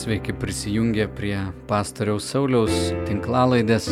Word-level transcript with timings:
Sveiki 0.00 0.32
prisijungę 0.32 1.08
prie 1.12 1.36
pastoriaus 1.68 2.24
Sauliaus 2.32 2.72
tinklalaidės. 3.04 3.90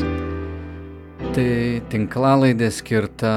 Tai 1.36 1.48
tinklalaidė 1.93 2.70
skirta 2.72 3.32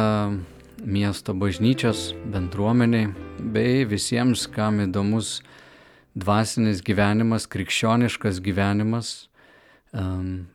miesto 0.79 1.35
bažnyčios 1.35 2.13
bendruomeniai 2.31 3.09
bei 3.51 3.81
visiems, 3.83 4.45
kam 4.47 4.79
įdomus 4.85 5.41
dvasinis 6.15 6.79
gyvenimas, 6.87 7.49
krikščioniškas 7.51 8.39
gyvenimas, 8.39 9.09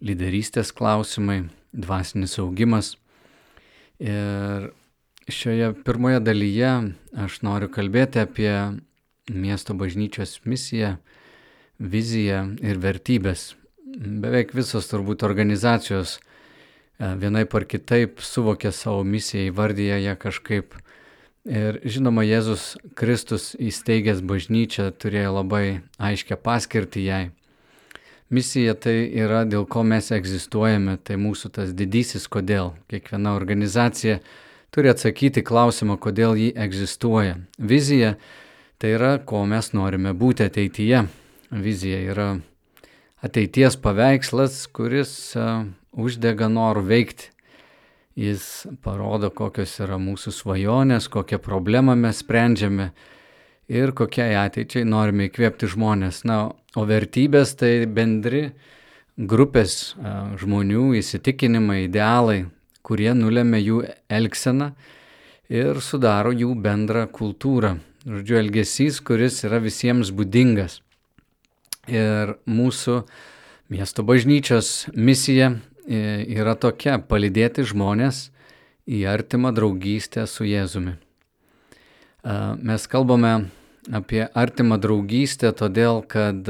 lyderystės 0.00 0.72
klausimai, 0.72 1.42
dvasinis 1.76 2.38
augimas. 2.40 2.94
Ir 4.00 4.70
šioje 5.28 5.74
pirmoje 5.84 6.24
dalyje 6.24 6.72
aš 7.28 7.42
noriu 7.44 7.68
kalbėti 7.76 8.24
apie 8.24 8.56
miesto 9.28 9.76
bažnyčios 9.76 10.38
misiją 10.48 10.96
viziją 11.78 12.56
ir 12.64 12.80
vertybės. 12.80 13.54
Beveik 13.96 14.54
visos 14.56 14.88
turbūt 14.90 15.24
organizacijos 15.26 16.16
e, 16.18 17.14
vienaip 17.20 17.54
ar 17.54 17.64
kitaip 17.68 18.20
suvokia 18.20 18.72
savo 18.72 19.04
misiją, 19.04 19.50
įvardyja 19.50 20.00
ją 20.02 20.16
kažkaip. 20.20 20.76
Ir 21.46 21.78
žinoma, 21.86 22.24
Jėzus 22.26 22.74
Kristus 22.98 23.52
įsteigęs 23.54 24.18
bažnyčią 24.26 24.90
turėjo 24.98 25.36
labai 25.36 25.82
aiškę 26.02 26.34
paskirtį 26.42 27.04
jai. 27.06 27.24
Misija 28.34 28.74
tai 28.74 29.06
yra, 29.14 29.44
dėl 29.46 29.68
ko 29.70 29.84
mes 29.86 30.10
egzistuojame, 30.10 30.96
tai 30.98 31.14
mūsų 31.22 31.52
tas 31.54 31.70
didysis 31.70 32.26
kodėl. 32.26 32.72
Kiekviena 32.90 33.36
organizacija 33.38 34.18
turi 34.74 34.90
atsakyti 34.90 35.44
klausimą, 35.46 35.94
kodėl 36.02 36.34
ji 36.34 36.50
egzistuoja. 36.58 37.38
Vizija 37.62 38.16
tai 38.82 38.96
yra, 38.98 39.12
ko 39.22 39.44
mes 39.46 39.70
norime 39.70 40.10
būti 40.18 40.48
ateityje 40.50 41.04
vizija 41.50 41.98
yra 42.12 42.28
ateities 43.24 43.78
paveikslas, 43.82 44.64
kuris 44.72 45.10
uždega 45.96 46.48
norų 46.52 46.84
veikti. 46.90 47.32
Jis 48.16 48.64
parodo, 48.80 49.28
kokios 49.28 49.74
yra 49.84 49.98
mūsų 50.00 50.32
svajonės, 50.32 51.10
kokią 51.12 51.36
problemą 51.44 51.92
mes 52.00 52.22
sprendžiame 52.22 52.86
ir 53.68 53.92
kokiai 53.92 54.38
ateičiai 54.40 54.86
norime 54.88 55.26
įkvėpti 55.28 55.68
žmonės. 55.68 56.22
Na, 56.24 56.38
o 56.48 56.86
vertybės 56.88 57.52
tai 57.60 57.84
bendri 57.84 58.54
grupės 59.16 59.92
žmonių 60.40 60.94
įsitikinimai, 61.02 61.82
idealai, 61.90 62.46
kurie 62.80 63.12
nulėmė 63.12 63.60
jų 63.60 63.82
elgseną 64.08 64.70
ir 65.52 65.82
sudaro 65.84 66.32
jų 66.32 66.54
bendrą 66.56 67.04
kultūrą. 67.12 67.76
Žodžiu, 68.06 68.40
elgesys, 68.40 69.02
kuris 69.04 69.42
yra 69.44 69.60
visiems 69.60 70.12
būdingas. 70.14 70.80
Ir 71.86 72.36
mūsų 72.50 73.02
miesto 73.70 74.02
bažnyčios 74.02 74.88
misija 74.94 75.52
e, 75.86 76.24
yra 76.34 76.56
tokia- 76.58 76.98
palydėti 77.10 77.62
žmonės 77.62 78.30
į 78.86 79.06
artimą 79.10 79.52
draugystę 79.54 80.26
su 80.26 80.44
Jėzumi. 80.44 80.96
Mes 82.58 82.86
kalbame 82.90 83.50
apie 83.94 84.24
artimą 84.34 84.80
draugystę 84.82 85.52
todėl, 85.54 86.02
kad 86.06 86.48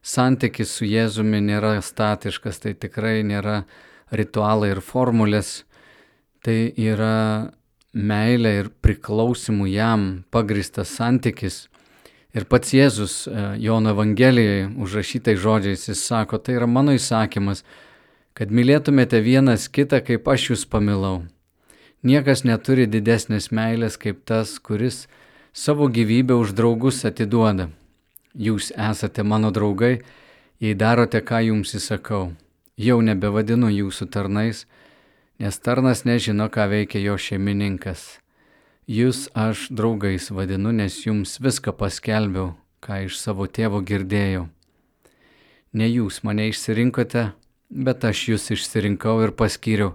santykis 0.00 0.70
su 0.78 0.88
Jėzumi 0.88 1.42
nėra 1.44 1.76
statiškas, 1.84 2.60
tai 2.60 2.72
tikrai 2.72 3.20
nėra 3.24 3.64
ritualai 4.12 4.70
ir 4.72 4.80
formulės, 4.80 5.64
tai 6.44 6.72
yra 6.76 7.52
meilė 7.92 8.54
ir 8.62 8.70
priklausimų 8.84 9.68
jam 9.72 10.24
pagristas 10.32 10.92
santykis 10.96 11.66
Ir 12.34 12.48
pats 12.50 12.72
Jėzus 12.74 13.28
e, 13.28 13.42
Jono 13.62 13.92
Evangelijoje 13.94 14.66
užrašytai 14.82 15.36
žodžiais 15.38 15.86
jis 15.88 16.00
sako, 16.02 16.40
tai 16.42 16.56
yra 16.58 16.66
mano 16.66 16.94
įsakymas, 16.96 17.62
kad 18.34 18.50
mylėtumėte 18.50 19.20
vienas 19.22 19.68
kitą, 19.70 20.00
kaip 20.02 20.26
aš 20.26 20.48
jūs 20.50 20.64
pamilau. 20.66 21.22
Niekas 22.02 22.42
neturi 22.44 22.88
didesnės 22.90 23.52
meilės 23.54 23.94
kaip 23.96 24.24
tas, 24.26 24.58
kuris 24.58 25.06
savo 25.54 25.86
gyvybę 25.86 26.34
už 26.34 26.56
draugus 26.58 27.04
atiduoda. 27.06 27.70
Jūs 28.34 28.72
esate 28.74 29.22
mano 29.22 29.52
draugai, 29.54 30.00
jei 30.58 30.74
darote, 30.74 31.22
ką 31.22 31.38
jums 31.46 31.76
įsakau. 31.78 32.34
Jau 32.74 32.98
nebevadinu 32.98 33.70
jūsų 33.70 34.10
tarnais, 34.10 34.66
nes 35.38 35.62
tarnas 35.62 36.02
nežino, 36.02 36.50
ką 36.50 36.66
veikia 36.74 36.98
jo 36.98 37.14
šeimininkas. 37.14 38.23
Jūs 38.84 39.30
aš 39.32 39.70
draugais 39.72 40.28
vadinu, 40.28 40.68
nes 40.68 40.92
jums 41.06 41.38
viską 41.40 41.72
paskelbiau, 41.72 42.50
ką 42.84 43.06
iš 43.06 43.16
savo 43.16 43.46
tėvo 43.48 43.80
girdėjau. 43.80 44.42
Ne 45.72 45.88
jūs 45.88 46.20
mane 46.20 46.50
išsirinkote, 46.50 47.30
bet 47.72 48.04
aš 48.04 48.28
jūs 48.28 48.50
išsirinkau 48.52 49.22
ir 49.24 49.32
paskyriau, 49.32 49.94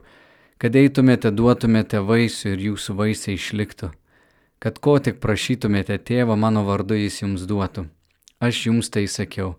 kad 0.58 0.74
eitumėte, 0.74 1.30
duotumėte 1.30 2.02
vaisių 2.02 2.56
ir 2.56 2.66
jūsų 2.72 2.98
vaisiai 2.98 3.38
išliktų, 3.38 3.92
kad 4.58 4.82
ko 4.82 4.98
tik 4.98 5.22
prašytumėte 5.22 6.02
tėvą 6.02 6.34
mano 6.34 6.66
vardu 6.66 6.98
jis 6.98 7.22
jums 7.22 7.46
duotų. 7.46 7.86
Aš 8.42 8.66
jums 8.72 8.90
tai 8.90 9.06
sakiau, 9.06 9.54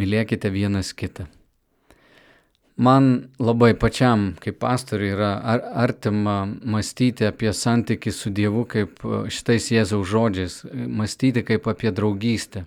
mylėkite 0.00 0.48
vienas 0.48 0.96
kitą. 0.96 1.28
Man 2.76 3.28
labai 3.38 3.70
pačiam, 3.78 4.32
kaip 4.42 4.56
pastoriui, 4.58 5.12
yra 5.14 5.36
ar, 5.46 5.60
artima 5.84 6.40
mąstyti 6.42 7.28
apie 7.28 7.52
santykių 7.54 8.10
su 8.10 8.32
Dievu 8.34 8.64
kaip 8.66 8.98
e, 9.06 9.20
šitais 9.30 9.68
Jėzaus 9.70 10.08
žodžiais, 10.10 10.56
mąstyti 10.74 11.44
kaip 11.46 11.68
apie 11.70 11.92
draugystę. 11.94 12.64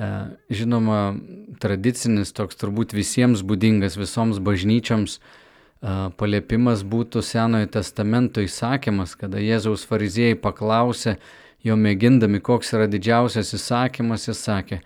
E, 0.00 0.10
žinoma, 0.48 1.12
tradicinis 1.60 2.32
toks 2.32 2.56
turbūt 2.56 2.96
visiems 2.96 3.44
būdingas 3.44 4.00
visoms 4.00 4.40
bažnyčiams 4.40 5.20
e, 5.20 5.22
paliepimas 6.16 6.80
būtų 6.80 7.20
Senojo 7.20 7.68
testamento 7.76 8.40
įsakymas, 8.40 9.12
kada 9.12 9.44
Jėzaus 9.44 9.84
fariziejai 9.84 10.40
paklausė, 10.40 11.18
jo 11.60 11.76
mėgindami, 11.76 12.40
koks 12.40 12.72
yra 12.72 12.88
didžiausias 12.88 13.52
įsakymas, 13.58 14.30
jis 14.30 14.40
sakė, 14.40 14.84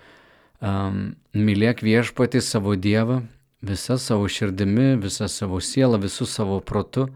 mylėk 1.36 1.84
viešpatį 1.84 2.40
savo 2.42 2.74
Dievą 2.74 3.22
visa 3.62 3.98
savo 3.98 4.28
širdimi, 4.28 4.96
visa 4.96 5.28
savo 5.28 5.60
siela, 5.60 5.98
visų 6.00 6.26
savo 6.26 6.60
protu. 6.60 7.08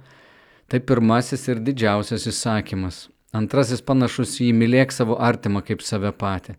Tai 0.69 0.81
pirmasis 0.81 1.49
ir 1.49 1.61
didžiausias 1.61 2.27
įsakymas. 2.29 3.09
Antrasis 3.35 3.83
panašus 3.85 4.39
į 4.41 4.53
mylėk 4.57 4.93
savo 4.95 5.19
artimą 5.21 5.65
kaip 5.67 5.83
save 5.83 6.13
patį. 6.17 6.55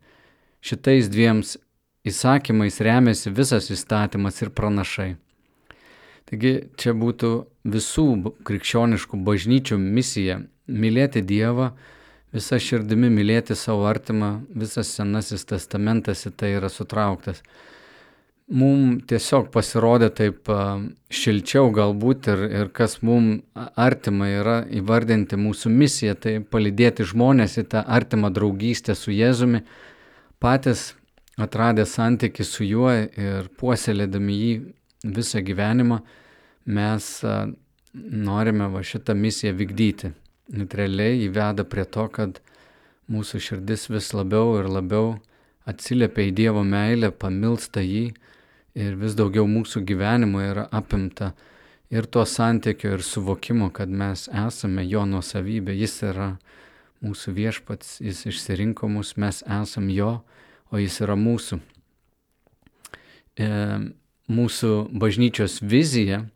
Šitais 0.66 1.10
dviems 1.10 1.56
įsakymais 2.06 2.82
remiasi 2.86 3.34
visas 3.34 3.70
įstatymas 3.74 4.42
ir 4.42 4.52
pranašai. 4.54 5.16
Taigi 6.26 6.54
čia 6.78 6.94
būtų 6.98 7.32
visų 7.70 8.34
krikščioniškų 8.46 9.22
bažnyčių 9.26 9.78
misija- 9.78 10.42
mylėti 10.82 11.22
Dievą, 11.22 11.74
visą 12.34 12.58
širdimi 12.58 13.10
mylėti 13.10 13.56
savo 13.56 13.86
artimą, 13.86 14.46
visas 14.50 14.90
Senasis 14.90 15.46
testamentas 15.46 16.26
į 16.26 16.34
tai 16.36 16.54
yra 16.58 16.70
sutrauktas 16.70 17.42
mum 18.46 19.00
tiesiog 19.08 19.50
pasirodė 19.54 20.12
taip 20.14 20.50
šilčiau 21.10 21.72
galbūt 21.74 22.30
ir, 22.30 22.44
ir 22.46 22.70
kas 22.76 23.00
mum 23.02 23.42
artima 23.56 24.30
yra 24.30 24.58
įvardinti 24.70 25.38
mūsų 25.40 25.72
misiją, 25.74 26.16
tai 26.16 26.38
palydėti 26.40 27.08
žmonės 27.10 27.58
į 27.62 27.66
tą 27.74 27.82
artimą 27.82 28.30
draugystę 28.34 28.96
su 28.96 29.14
Jėzumi, 29.16 29.64
patys 30.40 30.94
atradę 31.42 31.86
santyki 31.90 32.46
su 32.46 32.64
juo 32.64 32.92
ir 32.94 33.50
puoselėdami 33.58 34.36
jį 34.38 34.54
visą 35.16 35.42
gyvenimą, 35.46 36.00
mes 36.66 37.10
norime 37.96 38.70
va 38.70 38.84
šitą 38.86 39.16
misiją 39.18 39.56
vykdyti. 39.58 40.14
Ir 40.54 40.70
realiai 40.78 41.24
įveda 41.26 41.66
prie 41.66 41.88
to, 41.90 42.06
kad 42.14 42.38
mūsų 43.10 43.42
širdis 43.42 43.88
vis 43.90 44.12
labiau 44.14 44.60
ir 44.60 44.70
labiau 44.70 45.16
atsiliepia 45.66 46.28
į 46.30 46.36
Dievo 46.38 46.62
meilę, 46.62 47.10
pamilsta 47.10 47.82
jį 47.82 48.12
ir 48.76 48.96
vis 49.00 49.16
daugiau 49.16 49.48
mūsų 49.48 49.82
gyvenimo 49.88 50.44
yra 50.44 50.68
apimta 50.76 51.32
ir 51.90 52.08
to 52.12 52.26
santykio 52.28 52.96
ir 52.98 53.04
suvokimo, 53.06 53.70
kad 53.74 53.90
mes 53.90 54.28
esame 54.30 54.86
jo 54.88 55.06
nuosavybė, 55.08 55.76
jis 55.80 56.02
yra 56.12 56.30
mūsų 57.06 57.36
viešpats, 57.36 58.00
jis 58.04 58.26
išsirinko 58.32 58.90
mus, 58.92 59.16
mes 59.22 59.44
esam 59.44 59.90
jo, 59.94 60.20
o 60.72 60.82
jis 60.82 61.00
yra 61.06 61.16
mūsų. 61.20 61.60
E, 63.36 63.50
mūsų 64.32 64.72
bažnyčios 64.96 65.60
vizija 65.62 66.24
e, 66.24 66.28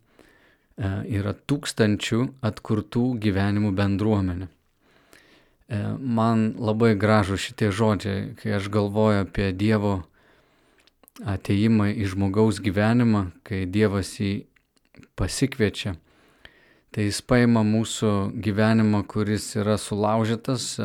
yra 1.20 1.34
tūkstančių 1.34 2.22
atkurtų 2.46 3.06
gyvenimų 3.24 3.74
bendruomenė. 3.76 4.50
E, 4.50 5.82
man 6.00 6.54
labai 6.60 6.94
gražu 7.00 7.40
šitie 7.40 7.72
žodžiai, 7.74 8.34
kai 8.40 8.58
aš 8.60 8.70
galvoju 8.74 9.26
apie 9.26 9.52
Dievo 9.56 10.02
ateimą 11.26 11.90
į 11.94 12.08
žmogaus 12.14 12.60
gyvenimą, 12.64 13.30
kai 13.44 13.66
Dievas 13.68 14.16
jį 14.20 14.46
pasikviečia, 15.20 15.96
tai 16.96 17.10
jis 17.10 17.22
paima 17.22 17.64
mūsų 17.68 18.14
gyvenimą, 18.40 19.04
kuris 19.10 19.52
yra 19.60 19.78
sulaužytas 19.80 20.76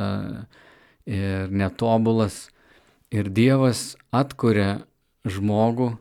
ir 1.07 1.53
netobulas, 1.53 2.49
ir 3.15 3.31
Dievas 3.31 3.95
atkuria 4.13 4.85
žmogų 5.25 5.95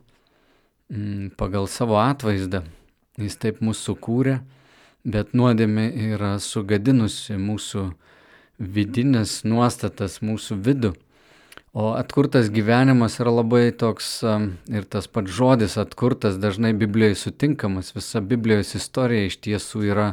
mm, 0.90 1.34
pagal 1.38 1.68
savo 1.70 1.98
atvaizdą. 2.02 2.64
Jis 3.20 3.38
taip 3.38 3.60
mūsų 3.62 3.92
sukūrė, 3.92 4.38
bet 5.06 5.36
nuodėmė 5.38 5.86
yra 6.10 6.34
sugadinusi 6.42 7.36
mūsų 7.38 7.92
vidinės 8.58 9.42
nuostatas, 9.46 10.18
mūsų 10.24 10.58
vidų. 10.66 10.94
O 11.74 11.90
atkurtas 11.98 12.52
gyvenimas 12.54 13.16
yra 13.18 13.32
labai 13.34 13.72
toks 13.74 14.20
ir 14.70 14.84
tas 14.86 15.08
pats 15.10 15.32
žodis 15.34 15.74
atkurtas 15.74 16.36
dažnai 16.38 16.70
Biblijoje 16.72 17.16
sutinkamas. 17.18 17.90
Visa 17.96 18.20
Biblijos 18.22 18.76
istorija 18.78 19.26
iš 19.26 19.40
tiesų 19.42 19.82
yra 19.88 20.04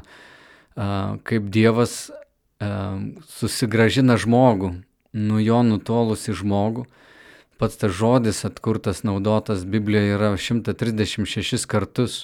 kaip 1.21 1.51
Dievas 1.53 2.09
susigražina 3.29 4.17
žmogų, 4.17 4.71
nuo 5.13 5.41
jo 5.41 5.59
nutolusi 5.67 6.33
žmogų. 6.33 6.87
Pats 7.61 7.77
tas 7.77 7.93
žodis 7.93 8.41
atkurtas 8.47 9.03
naudotas 9.05 9.61
Biblijoje 9.61 10.15
yra 10.17 10.31
136 10.33 11.67
kartus. 11.69 12.23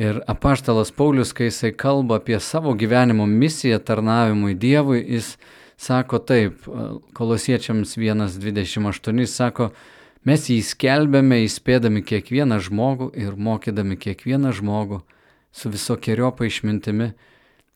Ir 0.00 0.22
apaštalas 0.24 0.88
Paulius, 0.88 1.34
kai 1.36 1.50
jisai 1.50 1.74
kalba 1.76 2.16
apie 2.16 2.40
savo 2.40 2.72
gyvenimo 2.72 3.28
misiją 3.28 3.76
tarnavimui 3.84 4.56
Dievui, 4.56 5.04
jis 5.04 5.34
sako 5.76 6.18
taip, 6.18 6.64
kolosiečiams 7.16 7.96
1.28 7.98 9.26
sako, 9.30 9.70
mes 10.24 10.48
jį 10.48 10.60
skelbėme 10.64 11.42
įspėdami 11.44 12.04
kiekvieną 12.06 12.60
žmogų 12.64 13.10
ir 13.18 13.36
mokydami 13.36 13.98
kiekvieną 14.00 14.54
žmogų 14.56 15.02
su 15.54 15.70
visokiojopa 15.70 16.48
išmintimi, 16.48 17.12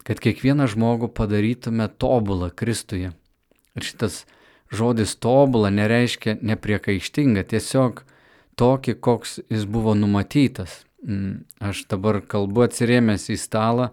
kad 0.02 0.20
kiekvieną 0.24 0.66
žmogų 0.72 1.10
padarytume 1.14 1.88
tobulą 2.00 2.50
Kristuje. 2.50 3.12
Ir 3.76 3.86
šitas 3.86 4.24
žodis 4.72 5.14
tobulą 5.20 5.70
nereiškia 5.74 6.38
nepriekaištinga, 6.42 7.44
tiesiog 7.48 8.02
tokį, 8.58 8.94
koks 9.00 9.38
jis 9.48 9.66
buvo 9.68 9.94
numatytas. 9.94 10.82
Mm, 11.06 11.44
aš 11.62 11.84
dabar 11.92 12.20
kalbu 12.26 12.66
atsirėmęs 12.66 13.28
į 13.30 13.38
stalą, 13.38 13.92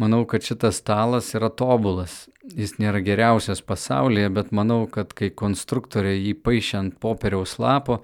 manau, 0.00 0.22
kad 0.24 0.46
šitas 0.46 0.80
stalas 0.80 1.34
yra 1.36 1.50
tobulas. 1.52 2.26
Jis 2.56 2.78
nėra 2.80 3.02
geriausias 3.04 3.60
pasaulyje, 3.60 4.30
bet 4.32 4.52
manau, 4.56 4.86
kad 4.88 5.12
kai 5.16 5.28
konstruktoriai 5.28 6.20
jį 6.22 6.34
paaišė 6.44 6.78
ant 6.78 6.96
popieriaus 7.00 7.58
lapo 7.60 8.00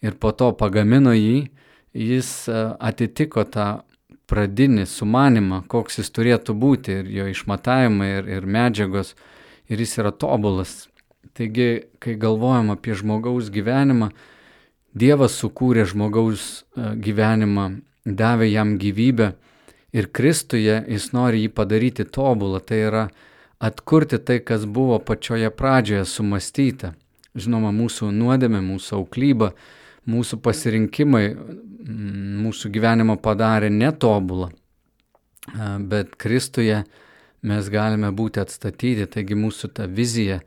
ir 0.00 0.16
po 0.20 0.32
to 0.32 0.52
pagamino 0.56 1.12
jį, 1.12 1.48
jis 1.92 2.30
e, 2.48 2.62
atitiko 2.80 3.44
tą 3.44 3.66
pradinį 4.26 4.86
sumanimą, 4.88 5.62
koks 5.68 6.00
jis 6.00 6.10
turėtų 6.10 6.56
būti 6.56 7.00
ir 7.00 7.10
jo 7.18 7.26
išmatavimai 7.32 8.08
ir, 8.18 8.30
ir 8.38 8.48
medžiagos, 8.48 9.14
ir 9.68 9.82
jis 9.84 9.98
yra 10.00 10.12
tobulas. 10.12 10.86
Taigi, 11.36 11.86
kai 12.00 12.16
galvojam 12.16 12.72
apie 12.72 12.96
žmogaus 12.96 13.52
gyvenimą, 13.52 14.10
Dievas 14.96 15.34
sukūrė 15.36 15.82
žmogaus 15.90 16.42
e, 16.72 16.94
gyvenimą, 17.04 17.66
davė 18.08 18.46
jam 18.48 18.78
gyvybę 18.80 19.34
ir 19.92 20.06
Kristuje 20.08 20.78
jis 20.88 21.10
nori 21.12 21.42
jį 21.42 21.50
padaryti 21.52 22.06
tobulą, 22.08 22.62
tai 22.64 22.78
yra 22.86 23.02
atkurti 23.58 24.18
tai, 24.18 24.40
kas 24.44 24.66
buvo 24.66 24.98
pačioje 24.98 25.50
pradžioje 25.50 26.04
sumastyta. 26.08 26.94
Žinoma, 27.36 27.72
mūsų 27.76 28.10
nuodėmė, 28.16 28.62
mūsų 28.64 29.00
auklyba, 29.00 29.52
mūsų 30.08 30.38
pasirinkimai 30.40 31.24
mūsų 31.86 32.70
gyvenimą 32.74 33.16
padarė 33.22 33.70
netobulą, 33.70 34.50
bet 35.86 36.16
Kristuje 36.18 36.82
mes 37.46 37.68
galime 37.70 38.10
būti 38.10 38.42
atstatyti, 38.42 39.06
taigi 39.06 39.38
mūsų 39.38 39.70
ta 39.76 39.86
vizija 39.86 40.40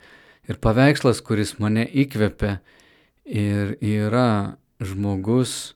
ir 0.50 0.60
paveikslas, 0.60 1.22
kuris 1.24 1.56
mane 1.60 1.86
įkvėpė, 1.88 2.58
ir 3.30 3.78
yra 3.86 4.58
žmogus, 4.82 5.76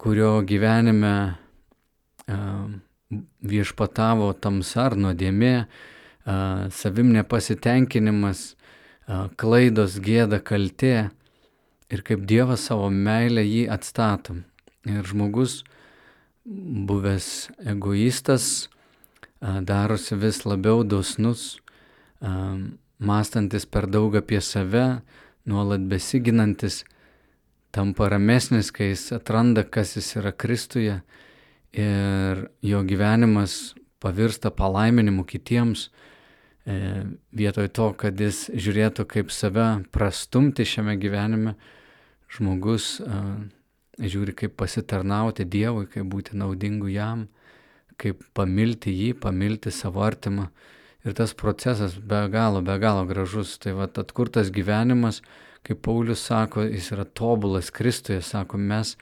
kurio 0.00 0.42
gyvenime 0.44 1.38
viešpatavo 3.44 4.32
tamsa 4.40 4.88
ar 4.90 4.98
nuodėmė, 4.98 5.56
savim 6.24 7.12
nepasitenkinimas, 7.12 8.54
klaidos, 9.36 9.98
gėda, 10.00 10.40
kaltė 10.40 11.10
ir 11.92 12.02
kaip 12.06 12.24
Dievas 12.28 12.68
savo 12.70 12.88
meilę 12.90 13.44
jį 13.44 13.66
atstatom. 13.72 14.44
Ir 14.88 15.04
žmogus, 15.08 15.62
buvęs 16.44 17.50
egoistas, 17.68 18.68
darosi 19.40 20.16
vis 20.20 20.42
labiau 20.44 20.84
dosnus, 20.84 21.58
mąstantis 22.98 23.66
per 23.68 23.88
daug 23.88 24.16
apie 24.16 24.40
save, 24.40 25.02
nuolat 25.44 25.84
besiginantis, 25.88 26.84
tampa 27.74 28.08
ramesnis, 28.08 28.70
kai 28.72 28.92
jis 28.92 29.10
atranda, 29.16 29.64
kas 29.64 29.96
jis 29.98 30.14
yra 30.20 30.32
Kristuje 30.32 31.00
ir 31.74 32.44
jo 32.62 32.82
gyvenimas 32.86 33.74
pavirsta 34.00 34.52
palaiminimu 34.54 35.24
kitiems, 35.26 35.88
vietoj 36.64 37.68
to, 37.76 37.90
kad 38.00 38.20
jis 38.20 38.46
žiūrėtų 38.50 39.04
kaip 39.10 39.32
save 39.34 39.66
prastumti 39.92 40.64
šiame 40.64 40.96
gyvenime, 41.00 41.56
žmogus 42.32 42.98
e, 43.04 43.18
žiūri 44.00 44.32
kaip 44.36 44.56
pasitarnauti 44.58 45.44
Dievui, 45.44 45.84
kaip 45.92 46.08
būti 46.08 46.38
naudingu 46.40 46.88
jam, 46.88 47.26
kaip 48.00 48.24
pamilti 48.34 48.94
jį, 48.94 49.12
pamilti 49.20 49.70
savo 49.74 50.02
artimą 50.06 50.48
Ir 51.04 51.12
tas 51.12 51.34
procesas 51.36 51.98
be 52.00 52.22
galo, 52.32 52.62
be 52.64 52.78
galo 52.80 53.04
gražus. 53.04 53.58
Tai 53.60 53.74
va 53.76 53.88
atkurtas 54.00 54.48
gyvenimas, 54.48 55.20
kaip 55.64 55.82
Paulius 55.84 56.24
sako, 56.24 56.64
jis 56.64 56.90
yra 56.96 57.04
tobulas 57.04 57.68
Kristuje, 57.70 58.22
sako, 58.24 58.56
mes 58.56 58.94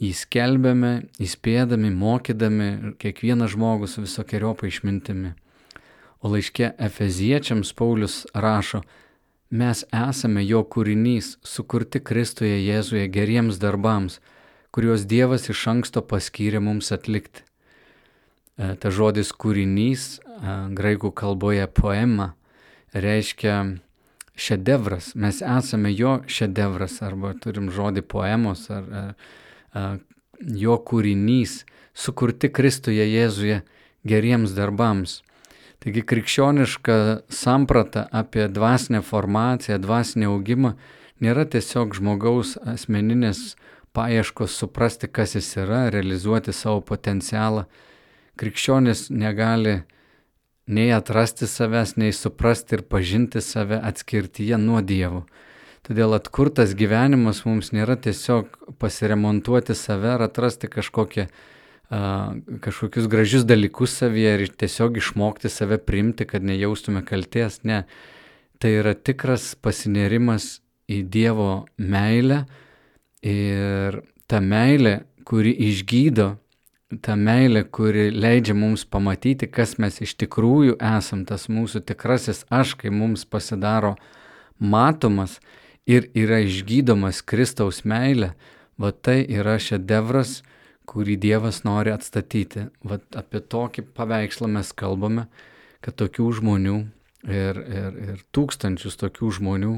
jį 0.00 0.12
skelbėme, 0.16 0.92
įspėdami, 1.20 1.92
mokydami 1.96 2.68
kiekvieną 3.00 3.48
žmogų 3.52 3.88
su 3.88 4.04
visokiojopa 4.04 4.68
išmintimi. 4.68 5.32
O 6.20 6.28
laiške 6.28 6.72
Efeziečiams 6.78 7.72
Paulius 7.72 8.26
rašo, 8.34 8.82
mes 9.50 9.84
esame 9.88 10.44
jo 10.44 10.60
kūrinys, 10.62 11.38
sukurti 11.42 12.02
Kristuje 12.04 12.58
Jėzuje 12.60 13.06
geriems 13.08 13.56
darbams, 13.62 14.18
kuriuos 14.70 15.06
Dievas 15.08 15.48
iš 15.48 15.62
anksto 15.72 16.02
paskyrė 16.04 16.60
mums 16.60 16.92
atlikti. 16.92 17.46
E, 18.60 18.74
ta 18.76 18.92
žodis 18.92 19.32
kūrinys 19.32 20.20
e, 20.20 20.56
graikų 20.76 21.14
kalboje 21.16 21.64
poema 21.72 22.34
reiškia 22.92 23.56
šedevras. 24.36 25.14
Mes 25.14 25.40
esame 25.40 25.94
jo 25.94 26.18
šedevras 26.28 27.00
arba 27.06 27.32
turim 27.40 27.72
žodį 27.72 28.04
poemos 28.04 28.68
ar, 28.68 28.84
ar, 29.00 29.10
ar 29.72 29.98
jo 30.40 30.76
kūrinys, 30.84 31.62
sukurti 31.96 32.52
Kristuje 32.52 33.08
Jėzuje 33.08 33.62
geriems 34.04 34.52
darbams. 34.56 35.22
Taigi 35.80 36.02
krikščioniška 36.04 36.94
samprata 37.32 38.04
apie 38.12 38.48
dvasinę 38.52 39.00
formaciją, 39.00 39.78
dvasinį 39.80 40.26
augimą 40.28 40.74
nėra 41.24 41.46
tiesiog 41.48 41.94
žmogaus 41.96 42.58
asmeninės 42.68 43.54
paieškos 43.96 44.58
suprasti, 44.60 45.08
kas 45.08 45.38
jis 45.38 45.48
yra, 45.62 45.86
realizuoti 45.94 46.52
savo 46.52 46.82
potencialą, 46.84 47.64
krikščionis 48.36 49.08
negali 49.08 49.80
nei 50.70 50.90
atrasti 50.94 51.48
savęs, 51.50 51.96
nei 51.96 52.12
suprasti 52.12 52.76
ir 52.76 52.84
pažinti 52.84 53.40
save 53.40 53.80
atskirtyje 53.80 54.58
nuo 54.60 54.82
Dievo. 54.84 55.24
Todėl 55.86 56.12
atkurtas 56.14 56.76
gyvenimas 56.76 57.40
mums 57.46 57.72
nėra 57.72 57.96
tiesiog 57.96 58.52
pasiremontuoti 58.78 59.74
save 59.74 60.12
ar 60.12 60.26
atrasti 60.28 60.68
kažkokią, 60.68 61.26
kažkokius 61.90 63.08
gražius 63.10 63.44
dalykus 63.44 63.96
savyje 63.98 64.34
ir 64.44 64.52
tiesiog 64.62 64.96
išmokti 65.00 65.50
save 65.50 65.78
priimti, 65.78 66.24
kad 66.24 66.44
nejaustume 66.46 67.02
kalties. 67.04 67.62
Ne, 67.66 67.82
tai 68.58 68.76
yra 68.78 68.94
tikras 68.94 69.54
pasinerimas 69.58 70.60
į 70.90 71.02
Dievo 71.10 71.66
meilę 71.78 72.44
ir 73.26 74.02
ta 74.30 74.38
meilė, 74.40 75.00
kuri 75.26 75.52
išgydo 75.70 76.36
ta 76.98 77.14
meilė, 77.14 77.62
kuri 77.70 78.08
leidžia 78.10 78.54
mums 78.58 78.82
pamatyti, 78.84 79.46
kas 79.46 79.76
mes 79.78 80.00
iš 80.02 80.16
tikrųjų 80.18 80.76
esam, 80.82 81.22
tas 81.26 81.46
mūsų 81.46 81.84
tikrasis 81.86 82.42
aš, 82.50 82.74
kai 82.74 82.90
mums 82.90 83.22
pasidaro 83.24 83.94
matomas 84.58 85.38
ir 85.86 86.10
yra 86.18 86.40
išgydomas 86.42 87.22
Kristaus 87.22 87.84
meilė, 87.86 88.32
va 88.80 88.90
tai 88.90 89.22
yra 89.22 89.58
šedevras, 89.62 90.40
kurį 90.90 91.16
Dievas 91.22 91.62
nori 91.66 91.92
atstatyti. 91.94 92.66
Va 92.82 92.98
apie 93.16 93.40
tokį 93.40 93.86
paveikslą 93.96 94.50
mes 94.50 94.72
kalbame, 94.76 95.28
kad 95.84 95.96
tokių 96.00 96.26
žmonių 96.40 96.76
ir, 97.28 97.60
ir, 97.60 97.98
ir 98.08 98.22
tūkstančius 98.34 98.98
tokių 99.00 99.32
žmonių 99.38 99.74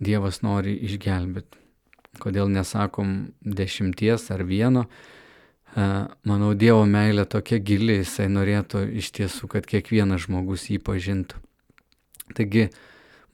Dievas 0.00 0.42
nori 0.46 0.76
išgelbėti. 0.88 1.64
Kodėl 2.18 2.50
nesakom 2.50 3.32
dešimties 3.44 4.30
ar 4.34 4.42
vieno, 4.46 4.86
manau, 6.26 6.54
Dievo 6.58 6.84
meilė 6.88 7.26
tokia 7.28 7.58
gili, 7.62 8.00
jisai 8.00 8.28
norėtų 8.32 8.86
iš 8.98 9.10
tiesų, 9.18 9.50
kad 9.52 9.66
kiekvienas 9.68 10.24
žmogus 10.26 10.68
jį 10.72 10.80
pažintų. 10.82 11.38
Taigi, 12.34 12.68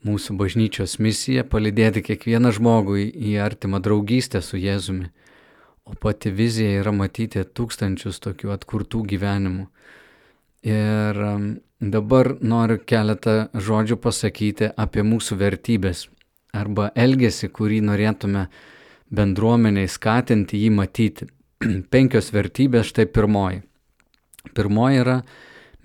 mūsų 0.05 0.35
bažnyčios 0.37 0.99
misija- 0.99 1.43
palydėti 1.53 2.03
kiekvieną 2.05 2.51
žmogų 2.53 2.97
į 3.09 3.37
artimą 3.41 3.81
draugystę 3.81 4.41
su 4.41 4.57
Jėzumi. 4.57 5.09
O 5.85 5.93
pati 5.93 6.31
vizija 6.33 6.79
yra 6.81 6.89
matyti 6.95 7.43
tūkstančius 7.45 8.17
tokių 8.23 8.55
atkurtų 8.55 9.03
gyvenimų. 9.11 9.67
Ir 10.65 11.19
dabar 11.93 12.31
noriu 12.41 12.79
keletą 12.89 13.35
žodžių 13.53 13.99
pasakyti 14.01 14.71
apie 14.81 15.03
mūsų 15.05 15.37
vertybės 15.37 16.07
arba 16.57 16.89
elgesį, 16.97 17.51
kurį 17.53 17.83
norėtume 17.85 18.47
bendruomeniai 19.13 19.91
skatinti 19.91 20.63
jį 20.63 20.71
matyti. 20.73 21.27
Penkios 21.93 22.31
vertybės, 22.33 22.89
štai 22.89 23.05
pirmoji. 23.05 23.61
Pirmoji 24.57 25.03
yra, 25.03 25.19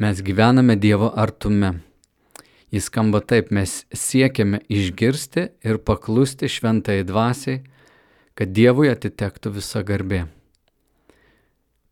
mes 0.00 0.22
gyvename 0.24 0.78
Dievo 0.80 1.10
artume. 1.12 1.74
Jis 2.72 2.88
skamba 2.88 3.20
taip, 3.20 3.50
mes 3.52 3.82
siekiame 3.92 4.62
išgirsti 4.70 5.48
ir 5.66 5.80
paklusti 5.84 6.48
šventai 6.48 7.02
dvasiai, 7.04 7.60
kad 8.40 8.54
Dievui 8.56 8.88
atitektų 8.88 9.50
visa 9.52 9.82
garbė. 9.84 10.22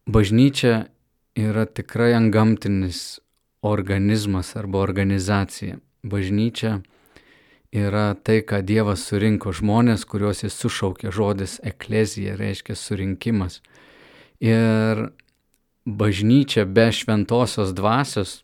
Bažnyčia 0.09 0.87
yra 1.37 1.67
tikrai 1.69 2.15
angamtinis 2.17 3.19
organizmas 3.61 4.55
arba 4.57 4.81
organizacija. 4.81 5.77
Bažnyčia 6.01 6.79
yra 7.77 8.15
tai, 8.17 8.39
ką 8.41 8.63
Dievas 8.65 9.05
surinko 9.11 9.53
žmonės, 9.53 10.07
kuriuos 10.09 10.41
jis 10.47 10.57
sušaukė 10.57 11.13
žodis 11.13 11.59
eklezija, 11.61 12.39
reiškia 12.41 12.79
surinkimas. 12.81 13.61
Ir 14.41 15.11
bažnyčia 15.85 16.65
be 16.65 16.89
šventosios 16.97 17.77
dvasios 17.77 18.39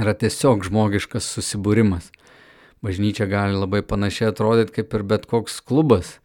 yra 0.00 0.16
tiesiog 0.16 0.64
žmogiškas 0.64 1.28
susibūrimas. 1.28 2.08
Bažnyčia 2.80 3.28
gali 3.28 3.60
labai 3.60 3.84
panašiai 3.84 4.32
atrodyti 4.32 4.80
kaip 4.80 4.96
ir 4.96 5.04
bet 5.04 5.28
koks 5.28 5.60
klubas, 5.60 6.16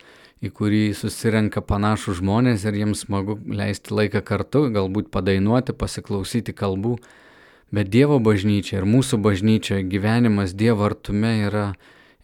į 0.44 0.52
kurį 0.54 0.82
susirenka 0.98 1.64
panašų 1.66 2.18
žmonės 2.20 2.66
ir 2.68 2.78
jiems 2.78 3.06
smagu 3.06 3.38
leisti 3.50 3.96
laiką 3.98 4.22
kartu, 4.26 4.68
galbūt 4.74 5.10
padainuoti, 5.14 5.74
pasiklausyti 5.74 6.54
kalbų. 6.54 6.98
Bet 7.74 7.90
Dievo 7.92 8.20
bažnyčia 8.24 8.80
ir 8.80 8.88
mūsų 8.88 9.20
bažnyčia 9.20 9.82
gyvenimas 9.84 10.54
Dievo 10.56 10.86
artume 10.88 11.34
yra 11.50 11.66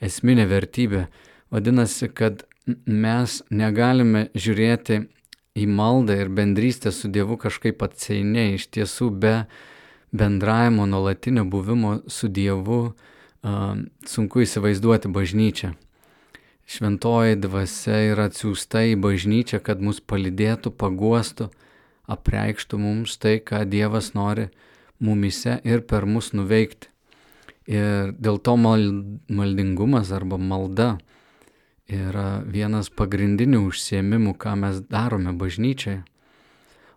esminė 0.03 0.46
vertybė. 0.48 1.08
Vadinasi, 1.51 2.08
kad 2.13 2.46
mes 2.86 3.41
negalime 3.51 4.29
žiūrėti 4.34 5.03
į 5.60 5.67
maldą 5.70 6.15
ir 6.22 6.32
bendrystę 6.34 6.93
su 6.96 7.10
Dievu 7.12 7.38
kažkaip 7.41 7.84
atseiniai, 7.86 8.55
iš 8.58 8.70
tiesų 8.74 9.10
be 9.12 9.36
bendravimo, 10.13 10.86
nuolatinio 10.89 11.43
buvimo 11.50 12.00
su 12.08 12.29
Dievu 12.29 12.93
sunku 14.08 14.46
įsivaizduoti 14.46 15.12
bažnyčią. 15.12 15.74
Šventoji 16.65 17.36
dvasia 17.43 18.00
yra 18.13 18.29
atsiųsta 18.29 18.86
į 18.93 18.96
bažnyčią, 19.03 19.60
kad 19.63 19.82
mus 19.84 20.00
palidėtų, 20.00 20.72
paguostų, 20.79 21.50
apreikštų 22.08 22.79
mums 22.79 23.17
tai, 23.20 23.38
ką 23.43 23.65
Dievas 23.70 24.13
nori 24.15 24.48
mumise 25.03 25.60
ir 25.67 25.84
per 25.88 26.08
mus 26.08 26.32
nuveikti. 26.34 26.89
Ir 27.67 28.12
dėl 28.20 28.39
to 28.43 28.55
maldingumas 28.60 30.12
arba 30.12 30.39
malda 30.39 30.98
yra 31.88 32.41
vienas 32.48 32.89
pagrindinių 32.91 33.62
užsiemimų, 33.70 34.36
ką 34.39 34.55
mes 34.60 34.82
darome 34.91 35.32
bažnyčiai. 35.36 36.01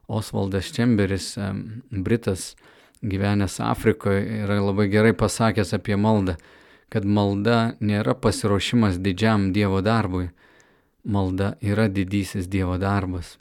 Osvaldas 0.07 0.71
Čemberis, 0.71 1.33
Britas, 1.91 2.55
gyvenęs 3.03 3.59
Afrikoje, 3.63 4.23
yra 4.45 4.61
labai 4.63 4.87
gerai 4.91 5.13
pasakęs 5.19 5.75
apie 5.75 5.99
maldą, 5.99 6.37
kad 6.93 7.05
malda 7.05 7.77
nėra 7.81 8.15
pasiruošimas 8.15 9.01
didžiam 9.03 9.51
Dievo 9.53 9.83
darbui, 9.83 10.31
malda 11.05 11.55
yra 11.61 11.89
didysis 11.89 12.49
Dievo 12.51 12.79
darbas. 12.79 13.37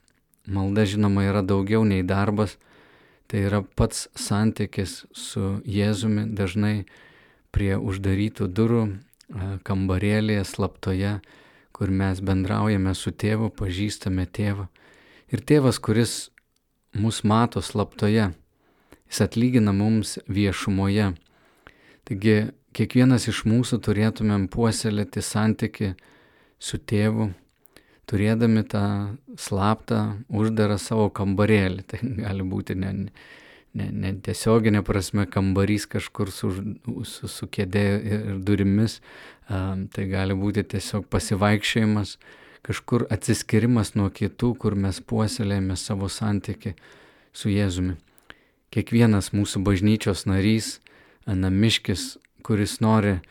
Malda 0.45 0.85
žinoma 0.85 1.25
yra 1.25 1.41
daugiau 1.41 1.85
nei 1.85 2.03
darbas, 2.05 2.57
tai 3.27 3.45
yra 3.47 3.63
pats 3.63 4.07
santykis 4.13 5.05
su 5.13 5.59
Jėzumi 5.65 6.27
dažnai 6.37 6.85
prie 7.55 7.73
uždarytų 7.77 8.49
durų 8.51 8.83
kambarėlėje 9.65 10.45
slaptoje, 10.45 11.19
kur 11.75 11.91
mes 11.91 12.21
bendraujame 12.21 12.93
su 12.95 13.11
tėvu, 13.11 13.49
pažįstame 13.49 14.27
tėvą. 14.29 14.67
Ir 15.33 15.41
tėvas, 15.41 15.79
kuris 15.81 16.29
mus 16.93 17.23
mato 17.25 17.61
slaptoje, 17.65 18.29
jis 19.09 19.21
atlygina 19.25 19.73
mums 19.75 20.19
viešumoje. 20.29 21.15
Taigi 22.05 22.37
kiekvienas 22.75 23.27
iš 23.31 23.43
mūsų 23.47 23.79
turėtumėm 23.85 24.47
puoselėti 24.51 25.23
santyki 25.23 25.93
su 26.59 26.79
tėvu, 26.79 27.31
turėdami 28.09 28.65
tą 28.69 28.85
slaptą, 29.39 30.01
uždarą 30.29 30.77
savo 30.81 31.09
kambarėlį. 31.09 31.85
Tai 31.89 31.99
gali 32.19 32.45
būti 32.47 32.77
ne, 32.79 32.93
ne, 33.73 33.89
ne 33.89 34.13
tiesioginė 34.25 34.83
prasme 34.85 35.25
kambarys 35.25 35.87
kažkur 35.89 36.31
su, 36.33 36.51
su, 37.07 37.31
su 37.31 37.47
kėdė 37.47 37.85
ir 37.99 38.39
durimis, 38.45 38.99
tai 39.47 40.09
gali 40.11 40.37
būti 40.37 40.65
tiesiog 40.75 41.09
pasivaikščiojimas, 41.11 42.17
kažkur 42.65 43.05
atsiskirimas 43.13 43.93
nuo 43.95 44.09
kitų, 44.09 44.55
kur 44.61 44.77
mes 44.77 45.01
puoselėjame 45.01 45.77
savo 45.77 46.09
santyki 46.09 46.73
su 47.35 47.51
Jėzumi 47.53 47.99
kiekvienas 48.75 49.31
mūsų 49.31 49.61
bažnyčios 49.63 50.25
narys, 50.27 50.79
namiškis, 51.25 52.17
kuris 52.45 52.77
nori 52.83 53.15
e, 53.15 53.21